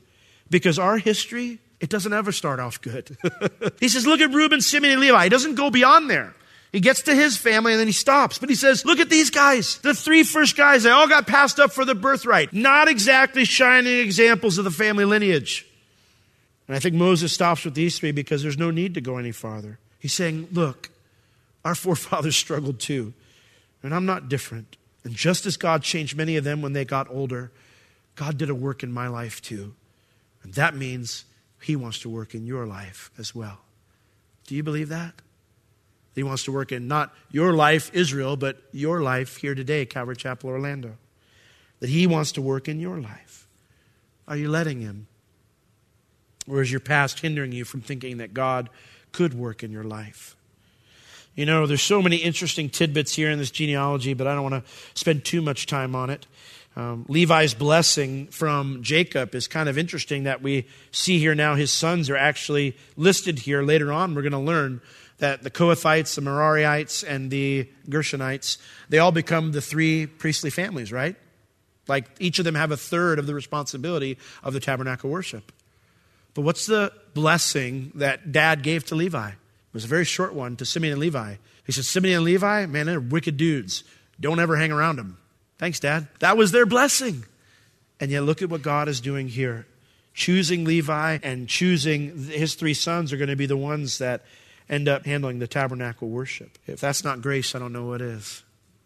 Because 0.49 0.77
our 0.77 0.97
history 0.97 1.59
it 1.81 1.89
doesn't 1.89 2.13
ever 2.13 2.31
start 2.31 2.59
off 2.59 2.79
good. 2.79 3.17
he 3.79 3.89
says, 3.89 4.05
Look 4.05 4.21
at 4.21 4.31
Reuben, 4.31 4.61
Simeon, 4.61 4.93
and 4.93 5.01
Levi. 5.01 5.23
He 5.23 5.29
doesn't 5.29 5.55
go 5.55 5.71
beyond 5.71 6.09
there. 6.09 6.35
He 6.71 6.79
gets 6.79 7.01
to 7.01 7.15
his 7.15 7.35
family 7.35 7.73
and 7.73 7.79
then 7.79 7.87
he 7.87 7.91
stops. 7.91 8.37
But 8.37 8.49
he 8.49 8.55
says, 8.55 8.85
Look 8.85 8.99
at 8.99 9.09
these 9.09 9.31
guys. 9.31 9.79
The 9.79 9.95
three 9.95 10.23
first 10.23 10.55
guys, 10.55 10.83
they 10.83 10.91
all 10.91 11.09
got 11.09 11.25
passed 11.25 11.59
up 11.59 11.73
for 11.73 11.83
the 11.83 11.95
birthright. 11.95 12.53
Not 12.53 12.87
exactly 12.87 13.45
shining 13.45 13.97
examples 13.97 14.59
of 14.59 14.63
the 14.63 14.71
family 14.71 15.05
lineage. 15.05 15.65
And 16.67 16.77
I 16.77 16.79
think 16.79 16.95
Moses 16.95 17.33
stops 17.33 17.65
with 17.65 17.73
these 17.73 17.97
three 17.97 18.11
because 18.11 18.43
there's 18.43 18.59
no 18.59 18.69
need 18.69 18.93
to 18.93 19.01
go 19.01 19.17
any 19.17 19.31
farther. 19.31 19.79
He's 19.97 20.13
saying, 20.13 20.49
Look, 20.51 20.91
our 21.65 21.75
forefathers 21.75 22.35
struggled 22.37 22.79
too. 22.79 23.13
And 23.81 23.95
I'm 23.95 24.05
not 24.05 24.29
different. 24.29 24.77
And 25.03 25.15
just 25.15 25.47
as 25.47 25.57
God 25.57 25.81
changed 25.81 26.15
many 26.15 26.37
of 26.37 26.43
them 26.43 26.61
when 26.61 26.73
they 26.73 26.85
got 26.85 27.09
older, 27.09 27.49
God 28.15 28.37
did 28.37 28.51
a 28.51 28.55
work 28.55 28.83
in 28.83 28.91
my 28.91 29.07
life 29.07 29.41
too. 29.41 29.73
And 30.43 30.53
that 30.53 30.75
means 30.75 31.25
he 31.61 31.75
wants 31.75 31.99
to 31.99 32.09
work 32.09 32.33
in 32.33 32.45
your 32.45 32.65
life 32.65 33.11
as 33.17 33.35
well. 33.35 33.59
Do 34.47 34.55
you 34.55 34.63
believe 34.63 34.89
that? 34.89 35.13
He 36.13 36.23
wants 36.23 36.43
to 36.43 36.51
work 36.51 36.71
in 36.71 36.87
not 36.87 37.13
your 37.31 37.53
life, 37.53 37.89
Israel, 37.93 38.35
but 38.35 38.61
your 38.71 39.01
life 39.01 39.37
here 39.37 39.55
today, 39.55 39.85
Calvary 39.85 40.15
Chapel, 40.15 40.49
Orlando. 40.49 40.97
That 41.79 41.89
He 41.89 42.05
wants 42.05 42.33
to 42.33 42.41
work 42.41 42.67
in 42.67 42.79
your 42.79 42.99
life. 42.99 43.47
Are 44.27 44.35
you 44.35 44.49
letting 44.49 44.81
Him? 44.81 45.07
Or 46.47 46.61
is 46.61 46.71
your 46.71 46.79
past 46.81 47.19
hindering 47.19 47.51
you 47.51 47.63
from 47.63 47.81
thinking 47.81 48.17
that 48.17 48.33
God 48.33 48.69
could 49.11 49.33
work 49.33 49.63
in 49.63 49.71
your 49.71 49.83
life? 49.83 50.35
You 51.35 51.45
know, 51.45 51.65
there's 51.65 51.81
so 51.81 52.01
many 52.01 52.17
interesting 52.17 52.69
tidbits 52.69 53.15
here 53.15 53.31
in 53.31 53.39
this 53.39 53.51
genealogy, 53.51 54.13
but 54.13 54.27
I 54.27 54.35
don't 54.35 54.43
want 54.43 54.65
to 54.65 54.71
spend 54.95 55.23
too 55.23 55.41
much 55.41 55.65
time 55.65 55.95
on 55.95 56.09
it. 56.09 56.27
Um, 56.75 57.05
Levi's 57.09 57.53
blessing 57.53 58.27
from 58.27 58.81
Jacob 58.81 59.35
is 59.35 59.47
kind 59.47 59.67
of 59.67 59.77
interesting 59.77 60.23
that 60.23 60.41
we 60.41 60.67
see 60.91 61.19
here 61.19 61.35
now 61.35 61.55
his 61.55 61.71
sons 61.71 62.09
are 62.09 62.15
actually 62.15 62.77
listed 62.95 63.39
here. 63.39 63.61
Later 63.61 63.91
on, 63.91 64.15
we're 64.15 64.21
going 64.21 64.31
to 64.31 64.39
learn 64.39 64.81
that 65.17 65.43
the 65.43 65.51
Kohathites, 65.51 66.15
the 66.15 66.21
Merariites, 66.21 67.03
and 67.07 67.29
the 67.29 67.69
Gershonites, 67.89 68.57
they 68.89 68.99
all 68.99 69.11
become 69.11 69.51
the 69.51 69.61
three 69.61 70.07
priestly 70.07 70.49
families, 70.49 70.91
right? 70.91 71.15
Like 71.87 72.05
each 72.19 72.39
of 72.39 72.45
them 72.45 72.55
have 72.55 72.71
a 72.71 72.77
third 72.77 73.19
of 73.19 73.27
the 73.27 73.35
responsibility 73.35 74.17
of 74.43 74.53
the 74.53 74.59
tabernacle 74.59 75.09
worship. 75.09 75.51
But 76.33 76.43
what's 76.43 76.65
the 76.65 76.93
blessing 77.13 77.91
that 77.95 78.31
dad 78.31 78.63
gave 78.63 78.85
to 78.85 78.95
Levi? 78.95 79.29
It 79.29 79.73
was 79.73 79.83
a 79.83 79.87
very 79.89 80.05
short 80.05 80.33
one 80.33 80.55
to 80.55 80.65
Simeon 80.65 80.93
and 80.93 81.01
Levi. 81.01 81.35
He 81.65 81.71
said, 81.71 81.85
Simeon 81.85 82.17
and 82.17 82.25
Levi, 82.25 82.65
man, 82.65 82.85
they're 82.85 82.99
wicked 82.99 83.37
dudes. 83.37 83.83
Don't 84.19 84.39
ever 84.39 84.55
hang 84.55 84.71
around 84.71 84.95
them. 84.95 85.17
Thanks, 85.61 85.79
Dad. 85.79 86.07
That 86.21 86.37
was 86.37 86.51
their 86.51 86.65
blessing. 86.65 87.23
And 87.99 88.09
yet, 88.09 88.23
look 88.23 88.41
at 88.41 88.49
what 88.49 88.63
God 88.63 88.87
is 88.87 88.99
doing 88.99 89.27
here. 89.27 89.67
Choosing 90.15 90.65
Levi 90.65 91.19
and 91.21 91.47
choosing 91.47 92.17
his 92.29 92.55
three 92.55 92.73
sons 92.73 93.13
are 93.13 93.17
going 93.17 93.29
to 93.29 93.35
be 93.35 93.45
the 93.45 93.55
ones 93.55 93.99
that 93.99 94.23
end 94.67 94.89
up 94.89 95.05
handling 95.05 95.37
the 95.37 95.45
tabernacle 95.45 96.09
worship. 96.09 96.57
If 96.65 96.81
that's 96.81 97.03
not 97.03 97.21
grace, 97.21 97.53
I 97.53 97.59
don't 97.59 97.73
know 97.73 97.85
what 97.85 98.01
is. 98.01 98.41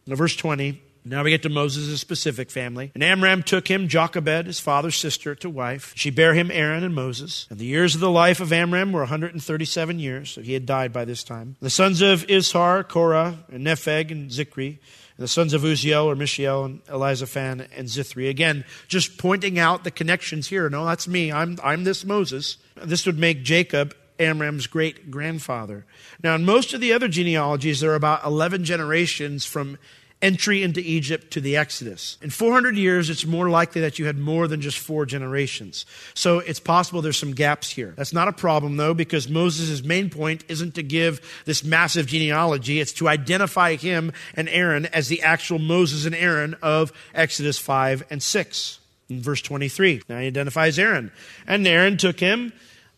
Now, 0.05 0.15
verse 0.15 0.35
20. 0.35 0.81
Now 1.05 1.23
we 1.23 1.29
get 1.29 1.43
to 1.43 1.49
Moses' 1.49 2.01
specific 2.01 2.51
family. 2.51 2.91
And 2.93 3.01
Amram 3.01 3.41
took 3.43 3.69
him 3.69 3.87
Jochebed, 3.87 4.47
his 4.47 4.59
father's 4.59 4.97
sister, 4.97 5.33
to 5.35 5.49
wife. 5.49 5.93
She 5.95 6.09
bare 6.09 6.33
him 6.33 6.51
Aaron 6.51 6.83
and 6.83 6.93
Moses. 6.93 7.47
And 7.49 7.57
the 7.57 7.65
years 7.65 7.95
of 7.95 8.01
the 8.01 8.11
life 8.11 8.41
of 8.41 8.51
Amram 8.51 8.91
were 8.91 9.01
137 9.01 9.99
years, 9.99 10.31
so 10.31 10.41
he 10.41 10.53
had 10.53 10.65
died 10.65 10.91
by 10.91 11.05
this 11.05 11.23
time. 11.23 11.55
The 11.61 11.69
sons 11.69 12.01
of 12.01 12.27
Izhar, 12.27 12.85
Korah, 12.85 13.45
and 13.49 13.65
Nepheg, 13.65 14.11
and 14.11 14.29
Zichri. 14.29 14.79
The 15.17 15.27
sons 15.27 15.53
of 15.53 15.61
Uzziel 15.61 16.05
or 16.05 16.15
Mishael 16.15 16.65
and 16.65 16.83
Elizaphan 16.85 17.67
and 17.75 17.87
Zithri. 17.87 18.29
Again, 18.29 18.65
just 18.87 19.17
pointing 19.17 19.57
out 19.57 19.83
the 19.83 19.91
connections 19.91 20.47
here. 20.47 20.69
No, 20.69 20.85
that's 20.85 21.07
me. 21.07 21.31
I'm, 21.31 21.57
I'm 21.63 21.85
this 21.85 22.03
Moses. 22.03 22.57
This 22.75 23.05
would 23.05 23.17
make 23.17 23.43
Jacob 23.43 23.95
Amram's 24.19 24.67
great 24.67 25.11
grandfather. 25.11 25.85
Now, 26.23 26.35
in 26.35 26.45
most 26.45 26.73
of 26.73 26.81
the 26.81 26.93
other 26.93 27.07
genealogies, 27.07 27.79
there 27.79 27.91
are 27.91 27.95
about 27.95 28.25
11 28.25 28.65
generations 28.65 29.45
from 29.45 29.77
entry 30.21 30.63
into 30.63 30.79
Egypt 30.79 31.31
to 31.31 31.41
the 31.41 31.57
Exodus. 31.57 32.17
In 32.21 32.29
400 32.29 32.75
years, 32.77 33.09
it's 33.09 33.25
more 33.25 33.49
likely 33.49 33.81
that 33.81 33.99
you 33.99 34.05
had 34.05 34.17
more 34.17 34.47
than 34.47 34.61
just 34.61 34.79
four 34.79 35.05
generations. 35.05 35.85
So 36.13 36.39
it's 36.39 36.59
possible 36.59 37.01
there's 37.01 37.17
some 37.17 37.33
gaps 37.33 37.69
here. 37.69 37.93
That's 37.97 38.13
not 38.13 38.27
a 38.27 38.33
problem, 38.33 38.77
though, 38.77 38.93
because 38.93 39.29
Moses' 39.29 39.83
main 39.83 40.09
point 40.09 40.43
isn't 40.47 40.75
to 40.75 40.83
give 40.83 41.21
this 41.45 41.63
massive 41.63 42.07
genealogy, 42.07 42.79
it's 42.79 42.93
to 42.93 43.07
identify 43.07 43.75
him 43.75 44.13
and 44.35 44.49
Aaron 44.49 44.85
as 44.87 45.09
the 45.09 45.21
actual 45.21 45.59
Moses 45.59 46.05
and 46.05 46.15
Aaron 46.15 46.55
of 46.61 46.91
Exodus 47.13 47.57
5 47.57 48.05
and 48.09 48.23
6. 48.23 48.79
In 49.09 49.21
verse 49.21 49.41
23, 49.41 50.01
now 50.09 50.19
he 50.19 50.27
identifies 50.27 50.79
Aaron. 50.79 51.11
And 51.45 51.67
Aaron 51.67 51.97
took 51.97 52.19
him 52.19 52.53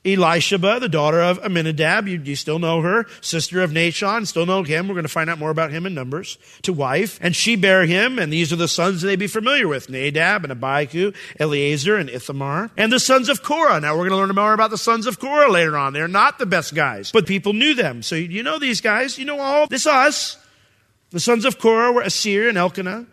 Elisheba, 0.07 0.79
the 0.79 0.87
daughter 0.87 1.21
of 1.21 1.37
Amminadab. 1.43 2.07
you, 2.07 2.19
you, 2.23 2.35
still 2.35 2.59
know 2.59 2.81
her, 2.81 3.05
sister 3.19 3.61
of 3.61 3.71
Nahshon, 3.71 4.25
still 4.25 4.45
know 4.45 4.63
him. 4.63 4.87
We're 4.87 4.93
going 4.93 5.03
to 5.03 5.09
find 5.09 5.29
out 5.29 5.37
more 5.37 5.49
about 5.49 5.71
him 5.71 5.85
in 5.85 5.93
Numbers, 5.93 6.37
to 6.61 6.71
wife. 6.71 7.19
And 7.21 7.35
she 7.35 7.55
bare 7.55 7.85
him, 7.85 8.17
and 8.17 8.31
these 8.31 8.53
are 8.53 8.57
the 8.57 8.67
sons 8.67 9.01
they'd 9.01 9.17
be 9.17 9.27
familiar 9.27 9.67
with, 9.67 9.89
Nadab 9.89 10.45
and 10.45 10.51
Abihu, 10.51 11.11
Eleazar 11.39 11.97
and 11.97 12.09
Ithamar. 12.09 12.71
And 12.77 12.91
the 12.91 12.99
sons 12.99 13.27
of 13.27 13.43
Korah. 13.43 13.81
Now 13.81 13.93
we're 13.93 14.09
going 14.09 14.11
to 14.11 14.17
learn 14.17 14.33
more 14.33 14.53
about 14.53 14.69
the 14.69 14.77
sons 14.77 15.07
of 15.07 15.19
Korah 15.19 15.51
later 15.51 15.77
on. 15.77 15.93
They're 15.93 16.07
not 16.07 16.39
the 16.39 16.45
best 16.45 16.73
guys, 16.73 17.11
but 17.11 17.25
people 17.25 17.53
knew 17.53 17.73
them. 17.73 18.01
So 18.01 18.15
you 18.15 18.43
know 18.43 18.59
these 18.59 18.81
guys, 18.81 19.17
you 19.17 19.25
know 19.25 19.39
all 19.39 19.67
this 19.67 19.85
us. 19.85 20.37
The 21.11 21.19
sons 21.19 21.45
of 21.45 21.59
Korah 21.59 21.91
were 21.91 22.01
Asir 22.01 22.49
and 22.49 22.57
Elkanah 22.57 23.07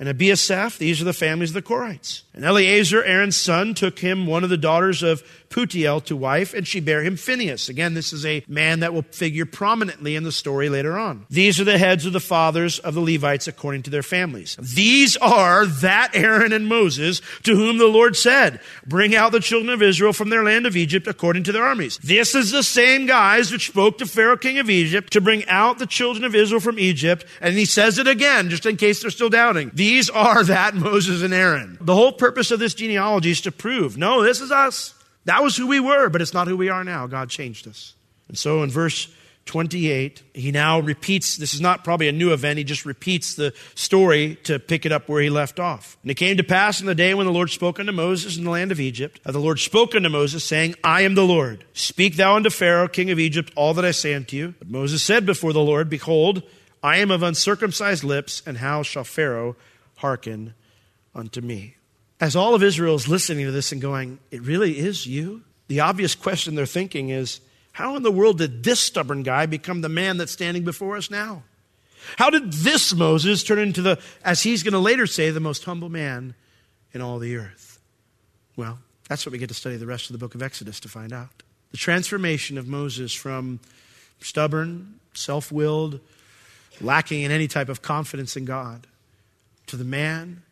and 0.00 0.08
Abiasaph. 0.08 0.78
These 0.78 1.02
are 1.02 1.04
the 1.04 1.12
families 1.12 1.50
of 1.50 1.54
the 1.54 1.62
Korites. 1.62 2.22
And 2.32 2.44
Eleazar, 2.44 3.04
Aaron's 3.04 3.36
son, 3.36 3.74
took 3.74 3.98
him 3.98 4.26
one 4.26 4.44
of 4.44 4.50
the 4.50 4.56
daughters 4.56 5.02
of 5.02 5.22
Putiel 5.50 6.02
to 6.04 6.16
wife, 6.16 6.54
and 6.54 6.66
she 6.66 6.78
bare 6.78 7.02
him 7.02 7.16
Phinehas. 7.16 7.68
Again, 7.68 7.94
this 7.94 8.12
is 8.12 8.24
a 8.24 8.44
man 8.46 8.80
that 8.80 8.94
will 8.94 9.02
figure 9.02 9.44
prominently 9.44 10.14
in 10.14 10.22
the 10.22 10.30
story 10.30 10.68
later 10.68 10.96
on. 10.96 11.26
These 11.28 11.60
are 11.60 11.64
the 11.64 11.76
heads 11.76 12.06
of 12.06 12.12
the 12.12 12.20
fathers 12.20 12.78
of 12.78 12.94
the 12.94 13.00
Levites 13.00 13.48
according 13.48 13.82
to 13.82 13.90
their 13.90 14.04
families. 14.04 14.56
These 14.60 15.16
are 15.16 15.66
that 15.66 16.12
Aaron 16.14 16.52
and 16.52 16.68
Moses 16.68 17.20
to 17.42 17.56
whom 17.56 17.78
the 17.78 17.88
Lord 17.88 18.16
said, 18.16 18.60
Bring 18.86 19.14
out 19.16 19.32
the 19.32 19.40
children 19.40 19.70
of 19.70 19.82
Israel 19.82 20.12
from 20.12 20.30
their 20.30 20.44
land 20.44 20.66
of 20.66 20.76
Egypt 20.76 21.08
according 21.08 21.42
to 21.44 21.52
their 21.52 21.64
armies. 21.64 21.98
This 21.98 22.36
is 22.36 22.52
the 22.52 22.62
same 22.62 23.06
guys 23.06 23.50
which 23.50 23.68
spoke 23.68 23.98
to 23.98 24.06
Pharaoh 24.06 24.36
king 24.36 24.58
of 24.58 24.70
Egypt 24.70 25.12
to 25.14 25.20
bring 25.20 25.46
out 25.48 25.78
the 25.78 25.86
children 25.86 26.24
of 26.24 26.36
Israel 26.36 26.60
from 26.60 26.78
Egypt. 26.78 27.26
And 27.40 27.54
he 27.54 27.64
says 27.64 27.98
it 27.98 28.06
again, 28.06 28.50
just 28.50 28.66
in 28.66 28.76
case 28.76 29.02
they're 29.02 29.10
still 29.10 29.28
doubting. 29.28 29.72
These 29.74 29.89
are 30.10 30.44
that 30.44 30.74
Moses 30.74 31.22
and 31.22 31.34
Aaron. 31.34 31.78
The 31.80 31.94
whole 31.94 32.12
purpose 32.12 32.50
of 32.50 32.60
this 32.60 32.74
genealogy 32.74 33.30
is 33.30 33.40
to 33.42 33.52
prove, 33.52 33.96
no, 33.96 34.22
this 34.22 34.40
is 34.40 34.52
us. 34.52 34.94
That 35.24 35.42
was 35.42 35.56
who 35.56 35.66
we 35.66 35.80
were, 35.80 36.08
but 36.08 36.22
it's 36.22 36.32
not 36.32 36.46
who 36.46 36.56
we 36.56 36.68
are 36.68 36.84
now. 36.84 37.06
God 37.06 37.28
changed 37.28 37.66
us. 37.68 37.94
And 38.28 38.38
so 38.38 38.62
in 38.62 38.70
verse 38.70 39.08
28, 39.46 40.22
he 40.32 40.52
now 40.52 40.78
repeats, 40.78 41.36
this 41.36 41.54
is 41.54 41.60
not 41.60 41.82
probably 41.82 42.06
a 42.06 42.12
new 42.12 42.32
event, 42.32 42.58
he 42.58 42.64
just 42.64 42.86
repeats 42.86 43.34
the 43.34 43.52
story 43.74 44.36
to 44.44 44.58
pick 44.60 44.86
it 44.86 44.92
up 44.92 45.08
where 45.08 45.20
he 45.20 45.28
left 45.28 45.58
off. 45.58 45.98
And 46.02 46.10
it 46.10 46.14
came 46.14 46.36
to 46.36 46.44
pass 46.44 46.80
in 46.80 46.86
the 46.86 46.94
day 46.94 47.14
when 47.14 47.26
the 47.26 47.32
Lord 47.32 47.50
spoke 47.50 47.80
unto 47.80 47.90
Moses 47.90 48.36
in 48.36 48.44
the 48.44 48.50
land 48.50 48.70
of 48.70 48.78
Egypt, 48.78 49.20
that 49.24 49.32
the 49.32 49.40
Lord 49.40 49.58
spoke 49.58 49.94
unto 49.94 50.08
Moses, 50.08 50.44
saying, 50.44 50.76
I 50.84 51.02
am 51.02 51.16
the 51.16 51.26
Lord. 51.26 51.64
Speak 51.72 52.16
thou 52.16 52.36
unto 52.36 52.50
Pharaoh, 52.50 52.86
king 52.86 53.10
of 53.10 53.18
Egypt, 53.18 53.52
all 53.56 53.74
that 53.74 53.84
I 53.84 53.90
say 53.90 54.14
unto 54.14 54.36
you. 54.36 54.54
But 54.58 54.70
Moses 54.70 55.02
said 55.02 55.26
before 55.26 55.52
the 55.52 55.60
Lord, 55.60 55.90
Behold, 55.90 56.44
I 56.82 56.98
am 56.98 57.10
of 57.10 57.22
uncircumcised 57.22 58.04
lips, 58.04 58.42
and 58.46 58.58
how 58.58 58.82
shall 58.82 59.04
Pharaoh 59.04 59.56
hearken 60.00 60.54
unto 61.14 61.40
me? 61.40 61.76
As 62.20 62.36
all 62.36 62.54
of 62.54 62.62
Israel 62.62 62.94
is 62.94 63.08
listening 63.08 63.46
to 63.46 63.52
this 63.52 63.72
and 63.72 63.80
going, 63.80 64.18
It 64.30 64.42
really 64.42 64.78
is 64.78 65.06
you? 65.06 65.42
The 65.68 65.80
obvious 65.80 66.14
question 66.14 66.54
they're 66.54 66.66
thinking 66.66 67.10
is, 67.10 67.40
how 67.72 67.96
in 67.96 68.02
the 68.02 68.10
world 68.10 68.38
did 68.38 68.64
this 68.64 68.80
stubborn 68.80 69.22
guy 69.22 69.46
become 69.46 69.80
the 69.80 69.88
man 69.88 70.16
that's 70.16 70.32
standing 70.32 70.64
before 70.64 70.96
us 70.96 71.10
now? 71.10 71.44
How 72.16 72.30
did 72.30 72.52
this 72.52 72.94
Moses 72.94 73.44
turn 73.44 73.58
into 73.58 73.82
the, 73.82 73.98
as 74.24 74.42
he's 74.42 74.62
going 74.62 74.72
to 74.72 74.78
later 74.78 75.06
say, 75.06 75.30
the 75.30 75.40
most 75.40 75.64
humble 75.64 75.88
man 75.88 76.34
in 76.92 77.00
all 77.00 77.18
the 77.18 77.36
earth? 77.36 77.78
Well, 78.56 78.78
that's 79.08 79.24
what 79.24 79.32
we 79.32 79.38
get 79.38 79.48
to 79.48 79.54
study 79.54 79.76
the 79.76 79.86
rest 79.86 80.10
of 80.10 80.12
the 80.12 80.18
book 80.18 80.34
of 80.34 80.42
Exodus 80.42 80.80
to 80.80 80.88
find 80.88 81.12
out. 81.12 81.42
The 81.70 81.76
transformation 81.76 82.58
of 82.58 82.66
Moses 82.66 83.14
from 83.14 83.60
stubborn, 84.20 84.98
self 85.14 85.52
willed, 85.52 86.00
lacking 86.80 87.22
in 87.22 87.30
any 87.30 87.46
type 87.46 87.68
of 87.68 87.82
confidence 87.82 88.36
in 88.36 88.44
God, 88.44 88.86
to 89.70 89.76
the 89.76 89.84
man 89.84 90.42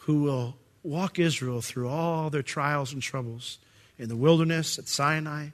who 0.00 0.22
will 0.22 0.56
walk 0.82 1.18
Israel 1.18 1.60
through 1.60 1.88
all 1.88 2.30
their 2.30 2.42
trials 2.42 2.92
and 2.92 3.02
troubles 3.02 3.58
in 3.98 4.08
the 4.08 4.16
wilderness 4.16 4.78
at 4.78 4.88
Sinai 4.88 5.48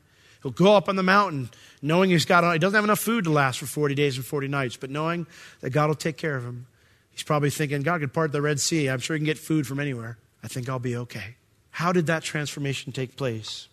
He'll 0.45 0.53
go 0.53 0.77
up 0.77 0.91
on 0.91 0.97
the 0.97 1.03
mountain 1.03 1.49
knowing 1.81 2.11
he's 2.11 2.27
got, 2.27 2.53
he 2.53 2.59
doesn't 2.59 2.75
have 2.75 2.85
enough 2.85 3.01
food 3.01 3.25
to 3.25 3.31
last 3.31 3.59
for 3.59 3.67
40 3.67 3.95
days 3.95 4.17
and 4.17 4.27
40 4.27 4.47
nights, 4.47 4.77
but 4.77 4.91
knowing 4.91 5.27
that 5.61 5.71
God 5.71 5.89
will 5.89 5.95
take 5.95 6.19
care 6.19 6.37
of 6.37 6.45
him. 6.45 6.67
He's 7.11 7.23
probably 7.23 7.49
thinking, 7.49 7.81
God 7.81 8.03
could 8.03 8.13
part 8.13 8.31
the 8.31 8.43
Red 8.43 8.61
Sea. 8.61 8.91
I'm 8.91 9.01
sure 9.01 9.17
he 9.17 9.21
can 9.21 9.25
get 9.25 9.39
food 9.39 9.67
from 9.67 9.81
anywhere. 9.81 10.19
I 10.43 10.49
think 10.49 10.69
I'll 10.69 10.79
be 10.79 10.97
okay. 10.97 11.37
How 11.71 11.93
did 11.93 12.07
that 12.07 12.23
transformation 12.23 12.93
take 12.93 13.17
place? 13.17 13.69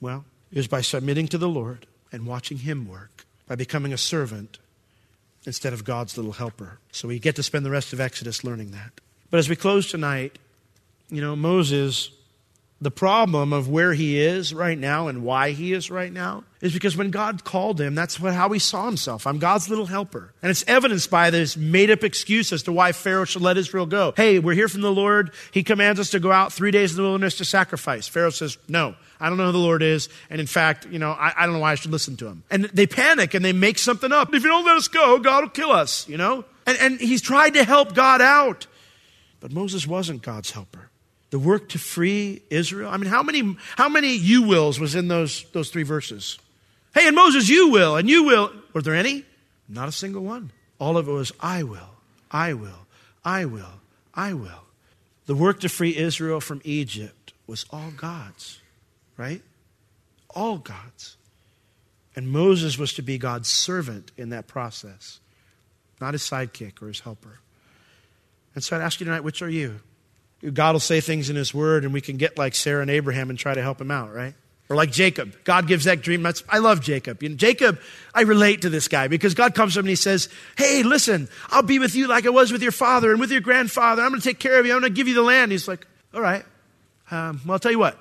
Well, 0.00 0.24
it 0.52 0.56
was 0.56 0.68
by 0.68 0.82
submitting 0.82 1.26
to 1.28 1.38
the 1.38 1.48
Lord 1.48 1.86
and 2.12 2.26
watching 2.26 2.58
him 2.58 2.86
work, 2.86 3.26
by 3.48 3.56
becoming 3.56 3.92
a 3.92 3.98
servant 3.98 4.58
instead 5.46 5.72
of 5.72 5.84
God's 5.84 6.16
little 6.16 6.32
helper. 6.32 6.78
So 6.92 7.08
we 7.08 7.18
get 7.18 7.36
to 7.36 7.42
spend 7.42 7.64
the 7.64 7.70
rest 7.70 7.92
of 7.92 8.00
Exodus 8.00 8.44
learning 8.44 8.70
that. 8.72 8.92
But 9.30 9.38
as 9.38 9.48
we 9.48 9.56
close 9.56 9.90
tonight, 9.90 10.38
you 11.10 11.20
know, 11.20 11.36
Moses 11.36 12.10
the 12.80 12.90
problem 12.90 13.52
of 13.52 13.68
where 13.68 13.94
he 13.94 14.18
is 14.18 14.52
right 14.52 14.78
now 14.78 15.08
and 15.08 15.24
why 15.24 15.52
he 15.52 15.72
is 15.72 15.90
right 15.90 16.12
now 16.12 16.44
is 16.60 16.72
because 16.72 16.96
when 16.96 17.10
God 17.10 17.44
called 17.44 17.80
him, 17.80 17.94
that's 17.94 18.18
what, 18.18 18.34
how 18.34 18.50
he 18.50 18.58
saw 18.58 18.86
himself. 18.86 19.26
I'm 19.26 19.38
God's 19.38 19.68
little 19.68 19.86
helper. 19.86 20.34
And 20.42 20.50
it's 20.50 20.64
evidenced 20.66 21.10
by 21.10 21.30
this 21.30 21.56
made 21.56 21.90
up 21.90 22.02
excuse 22.02 22.52
as 22.52 22.64
to 22.64 22.72
why 22.72 22.92
Pharaoh 22.92 23.24
should 23.24 23.42
let 23.42 23.56
Israel 23.56 23.86
go. 23.86 24.12
Hey, 24.16 24.38
we're 24.38 24.54
here 24.54 24.68
from 24.68 24.80
the 24.80 24.92
Lord. 24.92 25.30
He 25.52 25.62
commands 25.62 26.00
us 26.00 26.10
to 26.10 26.20
go 26.20 26.32
out 26.32 26.52
three 26.52 26.72
days 26.72 26.90
in 26.90 26.96
the 26.96 27.02
wilderness 27.02 27.36
to 27.38 27.44
sacrifice. 27.44 28.08
Pharaoh 28.08 28.30
says, 28.30 28.58
no, 28.68 28.96
I 29.20 29.28
don't 29.28 29.38
know 29.38 29.46
who 29.46 29.52
the 29.52 29.58
Lord 29.58 29.82
is. 29.82 30.08
And 30.28 30.40
in 30.40 30.46
fact, 30.46 30.86
you 30.86 30.98
know, 30.98 31.12
I, 31.12 31.32
I 31.36 31.46
don't 31.46 31.54
know 31.54 31.60
why 31.60 31.72
I 31.72 31.76
should 31.76 31.92
listen 31.92 32.16
to 32.18 32.26
him. 32.26 32.42
And 32.50 32.64
they 32.64 32.86
panic 32.86 33.34
and 33.34 33.44
they 33.44 33.52
make 33.52 33.78
something 33.78 34.10
up. 34.10 34.34
If 34.34 34.42
you 34.42 34.50
don't 34.50 34.64
let 34.64 34.76
us 34.76 34.88
go, 34.88 35.18
God 35.20 35.44
will 35.44 35.50
kill 35.50 35.70
us, 35.70 36.08
you 36.08 36.16
know? 36.16 36.44
And, 36.66 36.76
and 36.80 37.00
he's 37.00 37.22
tried 37.22 37.54
to 37.54 37.64
help 37.64 37.94
God 37.94 38.20
out. 38.20 38.66
But 39.40 39.52
Moses 39.52 39.86
wasn't 39.86 40.22
God's 40.22 40.50
helper 40.50 40.83
the 41.34 41.38
work 41.40 41.68
to 41.70 41.80
free 41.80 42.42
Israel. 42.48 42.88
I 42.88 42.96
mean, 42.96 43.10
how 43.10 43.24
many, 43.24 43.56
how 43.74 43.88
many 43.88 44.14
you 44.14 44.44
wills 44.44 44.78
was 44.78 44.94
in 44.94 45.08
those, 45.08 45.44
those 45.50 45.68
three 45.68 45.82
verses? 45.82 46.38
Hey, 46.94 47.08
and 47.08 47.16
Moses, 47.16 47.48
you 47.48 47.70
will, 47.70 47.96
and 47.96 48.08
you 48.08 48.22
will. 48.22 48.52
Were 48.72 48.82
there 48.82 48.94
any? 48.94 49.24
Not 49.68 49.88
a 49.88 49.90
single 49.90 50.22
one. 50.22 50.52
All 50.78 50.96
of 50.96 51.08
it 51.08 51.10
was, 51.10 51.32
I 51.40 51.64
will, 51.64 51.90
I 52.30 52.52
will, 52.52 52.86
I 53.24 53.46
will, 53.46 53.80
I 54.14 54.32
will. 54.32 54.62
The 55.26 55.34
work 55.34 55.58
to 55.62 55.68
free 55.68 55.96
Israel 55.96 56.40
from 56.40 56.62
Egypt 56.62 57.32
was 57.48 57.66
all 57.70 57.90
God's, 57.96 58.60
right? 59.16 59.42
All 60.36 60.58
God's. 60.58 61.16
And 62.14 62.28
Moses 62.28 62.78
was 62.78 62.92
to 62.92 63.02
be 63.02 63.18
God's 63.18 63.48
servant 63.48 64.12
in 64.16 64.28
that 64.28 64.46
process, 64.46 65.18
not 66.00 66.14
his 66.14 66.22
sidekick 66.22 66.80
or 66.80 66.86
his 66.86 67.00
helper. 67.00 67.40
And 68.54 68.62
so 68.62 68.76
I'd 68.76 68.82
ask 68.82 69.00
you 69.00 69.06
tonight, 69.06 69.24
which 69.24 69.42
are 69.42 69.50
you? 69.50 69.80
God 70.52 70.74
will 70.74 70.80
say 70.80 71.00
things 71.00 71.30
in 71.30 71.36
His 71.36 71.54
Word, 71.54 71.84
and 71.84 71.92
we 71.92 72.00
can 72.00 72.16
get 72.16 72.36
like 72.36 72.54
Sarah 72.54 72.82
and 72.82 72.90
Abraham 72.90 73.30
and 73.30 73.38
try 73.38 73.54
to 73.54 73.62
help 73.62 73.80
him 73.80 73.90
out, 73.90 74.14
right? 74.14 74.34
Or 74.68 74.76
like 74.76 74.90
Jacob. 74.90 75.36
God 75.44 75.66
gives 75.66 75.84
that 75.84 76.00
dream. 76.00 76.22
That's, 76.22 76.42
I 76.48 76.58
love 76.58 76.80
Jacob. 76.80 77.22
You 77.22 77.28
know, 77.30 77.36
Jacob, 77.36 77.78
I 78.14 78.22
relate 78.22 78.62
to 78.62 78.70
this 78.70 78.88
guy 78.88 79.08
because 79.08 79.34
God 79.34 79.54
comes 79.54 79.74
to 79.74 79.80
him 79.80 79.84
and 79.84 79.90
he 79.90 79.96
says, 79.96 80.28
Hey, 80.56 80.82
listen, 80.82 81.28
I'll 81.50 81.62
be 81.62 81.78
with 81.78 81.94
you 81.94 82.08
like 82.08 82.26
I 82.26 82.30
was 82.30 82.50
with 82.50 82.62
your 82.62 82.72
father 82.72 83.10
and 83.10 83.20
with 83.20 83.30
your 83.30 83.42
grandfather. 83.42 84.02
I'm 84.02 84.10
going 84.10 84.20
to 84.20 84.26
take 84.26 84.38
care 84.38 84.58
of 84.58 84.66
you. 84.66 84.72
I'm 84.72 84.80
going 84.80 84.92
to 84.92 84.96
give 84.96 85.08
you 85.08 85.14
the 85.14 85.22
land. 85.22 85.52
He's 85.52 85.68
like, 85.68 85.86
All 86.14 86.20
right. 86.20 86.44
Um, 87.10 87.40
well, 87.44 87.54
I'll 87.54 87.58
tell 87.58 87.72
you 87.72 87.78
what. 87.78 87.98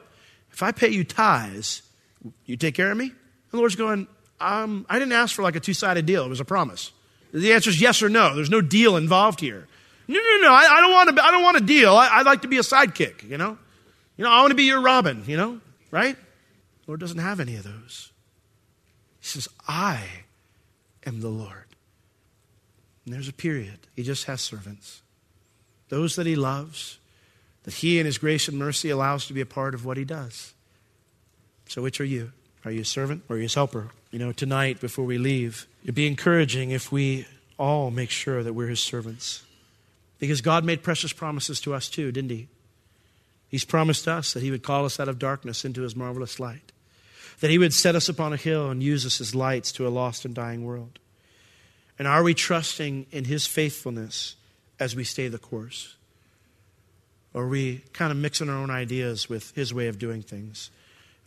If 0.51 0.63
I 0.63 0.71
pay 0.71 0.89
you 0.89 1.03
tithes, 1.03 1.81
you 2.45 2.55
take 2.55 2.75
care 2.75 2.91
of 2.91 2.97
me? 2.97 3.05
And 3.05 3.13
the 3.51 3.57
Lord's 3.57 3.75
going, 3.75 4.07
um, 4.39 4.85
I 4.89 4.99
didn't 4.99 5.13
ask 5.13 5.35
for 5.35 5.41
like 5.41 5.55
a 5.55 5.59
two 5.59 5.73
sided 5.73 6.05
deal. 6.05 6.23
It 6.25 6.29
was 6.29 6.39
a 6.39 6.45
promise. 6.45 6.91
The 7.33 7.53
answer 7.53 7.71
is 7.71 7.81
yes 7.81 8.03
or 8.03 8.09
no. 8.09 8.35
There's 8.35 8.49
no 8.49 8.61
deal 8.61 8.95
involved 8.95 9.39
here. 9.39 9.67
No, 10.07 10.19
no, 10.19 10.37
no. 10.41 10.51
I, 10.51 10.77
I 10.77 10.81
don't 10.81 10.91
want 10.91 11.15
to. 11.15 11.23
I 11.23 11.31
don't 11.31 11.43
want 11.43 11.57
a 11.57 11.61
deal. 11.61 11.95
I, 11.95 12.17
would 12.17 12.25
like 12.25 12.41
to 12.41 12.47
be 12.47 12.57
a 12.57 12.61
sidekick. 12.61 13.27
You 13.27 13.37
know, 13.37 13.57
you 14.17 14.23
know. 14.23 14.31
I 14.31 14.41
want 14.41 14.51
to 14.51 14.55
be 14.55 14.63
your 14.63 14.81
Robin. 14.81 15.23
You 15.25 15.37
know, 15.37 15.61
right? 15.91 16.15
The 16.15 16.91
Lord 16.91 16.99
doesn't 16.99 17.19
have 17.19 17.39
any 17.39 17.55
of 17.55 17.63
those. 17.63 18.11
He 19.19 19.27
says, 19.27 19.47
"I 19.67 20.03
am 21.05 21.21
the 21.21 21.29
Lord." 21.29 21.63
And 23.05 23.13
there's 23.13 23.27
a 23.27 23.33
period. 23.33 23.79
He 23.95 24.03
just 24.03 24.25
has 24.25 24.41
servants, 24.41 25.01
those 25.89 26.15
that 26.15 26.25
he 26.25 26.35
loves, 26.35 26.99
that 27.63 27.75
he 27.75 27.99
in 27.99 28.05
his 28.05 28.17
grace 28.17 28.47
and 28.47 28.57
mercy 28.57 28.89
allows 28.89 29.27
to 29.27 29.33
be 29.33 29.41
a 29.41 29.45
part 29.45 29.73
of 29.73 29.85
what 29.85 29.97
he 29.97 30.05
does. 30.05 30.53
So, 31.67 31.81
which 31.81 31.99
are 31.99 32.05
you? 32.05 32.31
Are 32.65 32.71
you 32.71 32.81
a 32.81 32.85
servant 32.85 33.23
or 33.27 33.35
are 33.35 33.37
you 33.37 33.43
his 33.43 33.55
helper? 33.55 33.89
You 34.11 34.19
know, 34.19 34.31
tonight 34.31 34.79
before 34.79 35.05
we 35.05 35.17
leave, 35.17 35.67
it'd 35.83 35.95
be 35.95 36.07
encouraging 36.07 36.71
if 36.71 36.91
we 36.91 37.25
all 37.57 37.91
make 37.91 38.09
sure 38.09 38.43
that 38.43 38.53
we're 38.53 38.67
his 38.67 38.79
servants. 38.79 39.43
Because 40.23 40.39
God 40.39 40.63
made 40.63 40.83
precious 40.83 41.11
promises 41.11 41.59
to 41.59 41.73
us 41.73 41.89
too, 41.89 42.09
didn't 42.09 42.29
He? 42.29 42.47
He's 43.49 43.65
promised 43.65 44.07
us 44.07 44.31
that 44.31 44.41
He 44.41 44.51
would 44.51 44.63
call 44.63 44.85
us 44.85 44.97
out 44.97 45.09
of 45.09 45.19
darkness 45.19 45.65
into 45.65 45.81
His 45.81 45.97
marvelous 45.97 46.39
light, 46.39 46.71
that 47.41 47.51
He 47.51 47.57
would 47.57 47.73
set 47.73 47.93
us 47.93 48.07
upon 48.07 48.31
a 48.31 48.37
hill 48.37 48.69
and 48.69 48.81
use 48.81 49.05
us 49.05 49.19
as 49.19 49.35
lights 49.35 49.73
to 49.73 49.85
a 49.85 49.89
lost 49.89 50.23
and 50.23 50.33
dying 50.33 50.63
world. 50.63 50.97
And 51.99 52.07
are 52.07 52.23
we 52.23 52.33
trusting 52.33 53.07
in 53.11 53.25
His 53.25 53.45
faithfulness 53.45 54.37
as 54.79 54.95
we 54.95 55.03
stay 55.03 55.27
the 55.27 55.37
course? 55.37 55.97
Or 57.33 57.43
are 57.43 57.49
we 57.49 57.83
kind 57.91 58.09
of 58.09 58.17
mixing 58.17 58.47
our 58.47 58.55
own 58.55 58.69
ideas 58.69 59.27
with 59.27 59.53
His 59.55 59.73
way 59.73 59.87
of 59.87 59.99
doing 59.99 60.21
things? 60.21 60.71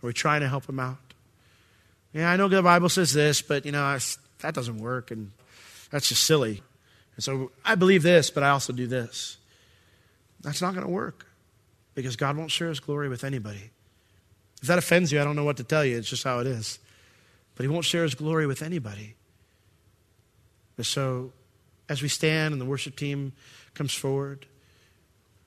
Are 0.03 0.07
we 0.07 0.15
trying 0.15 0.41
to 0.41 0.49
help 0.49 0.67
Him 0.67 0.81
out? 0.81 1.13
Yeah, 2.15 2.31
I 2.31 2.39
know 2.39 2.49
the 2.49 2.63
Bible 2.63 2.89
says 2.89 3.13
this, 3.13 3.43
but 3.43 3.67
you 3.67 3.73
know, 3.73 3.99
that 4.39 4.55
doesn't 4.55 4.79
work, 4.79 5.11
and 5.11 5.33
that's 5.91 6.09
just 6.09 6.25
silly. 6.25 6.63
And 7.17 7.25
so 7.25 7.51
I 7.65 7.75
believe 7.75 8.03
this, 8.03 8.31
but 8.31 8.43
I 8.43 8.51
also 8.51 8.73
do 8.73 8.87
this. 8.87 9.39
That's 10.41 10.63
not 10.63 10.75
going 10.75 10.87
to 10.87 10.93
work 10.93 11.27
because 11.95 12.15
God 12.15 12.37
won't 12.37 12.51
share 12.51 12.69
his 12.69 12.79
glory 12.79 13.09
with 13.09 13.25
anybody. 13.25 13.71
If 14.61 14.69
that 14.69 14.79
offends 14.79 15.11
you, 15.11 15.21
I 15.21 15.25
don't 15.25 15.37
know 15.37 15.45
what 15.45 15.57
to 15.57 15.65
tell 15.65 15.85
you. 15.85 15.97
It's 15.97 16.09
just 16.09 16.25
how 16.25 16.39
it 16.41 16.47
is. 16.47 16.79
But 17.55 17.65
he 17.65 17.69
won't 17.69 17.85
share 17.85 18.03
his 18.03 18.15
glory 18.15 18.47
with 18.47 18.63
anybody. 18.63 19.15
And 20.77 20.85
so, 20.85 21.33
as 21.89 22.03
we 22.03 22.09
stand 22.09 22.53
and 22.53 22.61
the 22.61 22.67
worship 22.67 22.97
team 22.97 23.33
comes 23.73 23.95
forward, 23.95 24.45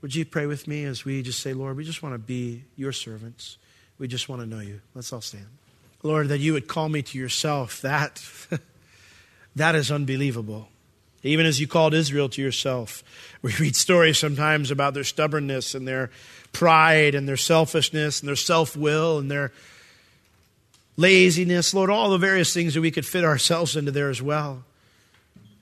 would 0.01 0.15
you 0.15 0.25
pray 0.25 0.47
with 0.47 0.67
me 0.67 0.85
as 0.85 1.05
we 1.05 1.21
just 1.21 1.39
say, 1.39 1.53
Lord, 1.53 1.77
we 1.77 1.83
just 1.83 2.01
want 2.01 2.15
to 2.15 2.19
be 2.19 2.63
your 2.75 2.91
servants. 2.91 3.57
We 3.99 4.07
just 4.07 4.27
want 4.27 4.41
to 4.41 4.47
know 4.47 4.59
you. 4.59 4.81
Let's 4.95 5.13
all 5.13 5.21
stand. 5.21 5.47
Lord, 6.01 6.29
that 6.29 6.39
you 6.39 6.53
would 6.53 6.67
call 6.67 6.89
me 6.89 7.01
to 7.03 7.17
yourself, 7.17 7.81
that, 7.81 8.23
that 9.55 9.75
is 9.75 9.91
unbelievable 9.91 10.69
even 11.23 11.45
as 11.45 11.59
you 11.59 11.67
called 11.67 11.93
Israel 11.93 12.29
to 12.29 12.41
yourself. 12.41 13.03
We 13.41 13.53
read 13.57 13.77
stories 13.77 14.19
sometimes 14.19 14.69
about 14.69 14.93
their 14.93 15.05
stubbornness 15.05 15.73
and 15.73 15.87
their 15.87 16.11
pride 16.51 17.15
and 17.15 17.25
their 17.25 17.37
selfishness 17.37 18.19
and 18.19 18.27
their 18.27 18.35
self 18.35 18.75
will 18.75 19.17
and 19.17 19.31
their 19.31 19.53
laziness. 20.97 21.73
Lord, 21.73 21.89
all 21.89 22.09
the 22.09 22.17
various 22.17 22.53
things 22.53 22.73
that 22.73 22.81
we 22.81 22.91
could 22.91 23.05
fit 23.05 23.23
ourselves 23.23 23.77
into 23.77 23.91
there 23.91 24.09
as 24.09 24.21
well. 24.21 24.65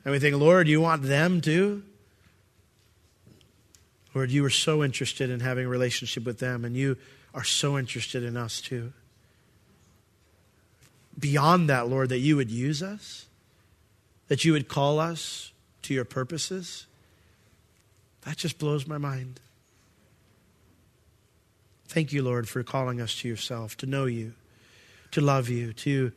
And 0.03 0.11
we 0.11 0.17
think, 0.17 0.37
Lord, 0.37 0.67
you 0.67 0.81
want 0.81 1.03
them 1.03 1.39
too? 1.39 1.83
Lord, 4.15 4.31
you 4.31 4.43
are 4.43 4.49
so 4.49 4.83
interested 4.83 5.29
in 5.29 5.41
having 5.41 5.67
a 5.67 5.69
relationship 5.69 6.25
with 6.25 6.39
them, 6.39 6.65
and 6.65 6.75
you 6.75 6.97
are 7.35 7.43
so 7.43 7.77
interested 7.77 8.23
in 8.23 8.35
us 8.35 8.59
too. 8.59 8.91
Beyond 11.19 11.69
that, 11.69 11.87
Lord, 11.87 12.09
that 12.09 12.17
you 12.17 12.35
would 12.35 12.49
use 12.49 12.81
us 12.81 13.26
that 14.27 14.45
you 14.45 14.53
would 14.53 14.67
call 14.67 14.99
us 14.99 15.51
to 15.83 15.93
your 15.93 16.05
purposes, 16.05 16.85
that 18.21 18.37
just 18.37 18.59
blows 18.59 18.87
my 18.87 18.97
mind. 18.97 19.39
Thank 21.87 22.11
you, 22.11 22.21
Lord, 22.21 22.49
for 22.49 22.63
calling 22.63 22.99
us 22.99 23.15
to 23.21 23.27
yourself, 23.27 23.77
to 23.77 23.85
know 23.85 24.05
you, 24.05 24.33
to 25.11 25.21
love 25.21 25.47
you, 25.47 25.71
to 25.73 26.11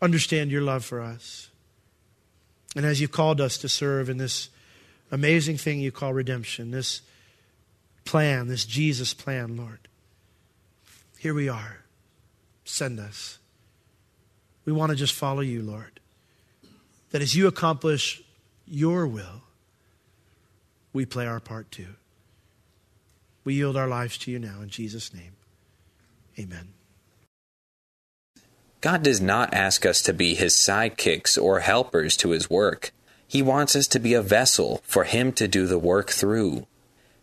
understand 0.00 0.50
your 0.50 0.62
love 0.62 0.84
for 0.84 1.00
us. 1.00 1.50
And 2.76 2.86
as 2.86 3.00
you 3.00 3.08
called 3.08 3.40
us 3.40 3.58
to 3.58 3.68
serve 3.68 4.08
in 4.08 4.18
this 4.18 4.50
amazing 5.10 5.56
thing 5.56 5.80
you 5.80 5.90
call 5.90 6.12
redemption, 6.12 6.70
this 6.70 7.02
plan, 8.04 8.46
this 8.46 8.64
Jesus 8.64 9.12
plan, 9.14 9.56
Lord, 9.56 9.80
here 11.18 11.34
we 11.34 11.48
are. 11.48 11.78
Send 12.64 13.00
us. 13.00 13.38
We 14.64 14.72
want 14.72 14.90
to 14.90 14.96
just 14.96 15.14
follow 15.14 15.40
you, 15.40 15.62
Lord. 15.62 15.98
That 17.10 17.22
as 17.22 17.34
you 17.34 17.46
accomplish 17.46 18.22
your 18.66 19.06
will, 19.06 19.42
we 20.92 21.06
play 21.06 21.26
our 21.26 21.40
part 21.40 21.70
too. 21.70 21.94
We 23.44 23.54
yield 23.54 23.76
our 23.76 23.88
lives 23.88 24.18
to 24.18 24.30
you 24.30 24.38
now 24.38 24.60
in 24.62 24.68
Jesus' 24.68 25.14
name. 25.14 25.32
Amen. 26.38 26.68
God 28.80 29.02
does 29.02 29.20
not 29.20 29.54
ask 29.54 29.84
us 29.84 30.02
to 30.02 30.12
be 30.12 30.34
his 30.34 30.54
sidekicks 30.54 31.40
or 31.40 31.60
helpers 31.60 32.16
to 32.18 32.30
his 32.30 32.48
work. 32.48 32.92
He 33.26 33.42
wants 33.42 33.74
us 33.74 33.88
to 33.88 33.98
be 33.98 34.14
a 34.14 34.22
vessel 34.22 34.80
for 34.84 35.04
him 35.04 35.32
to 35.32 35.48
do 35.48 35.66
the 35.66 35.78
work 35.78 36.10
through. 36.10 36.66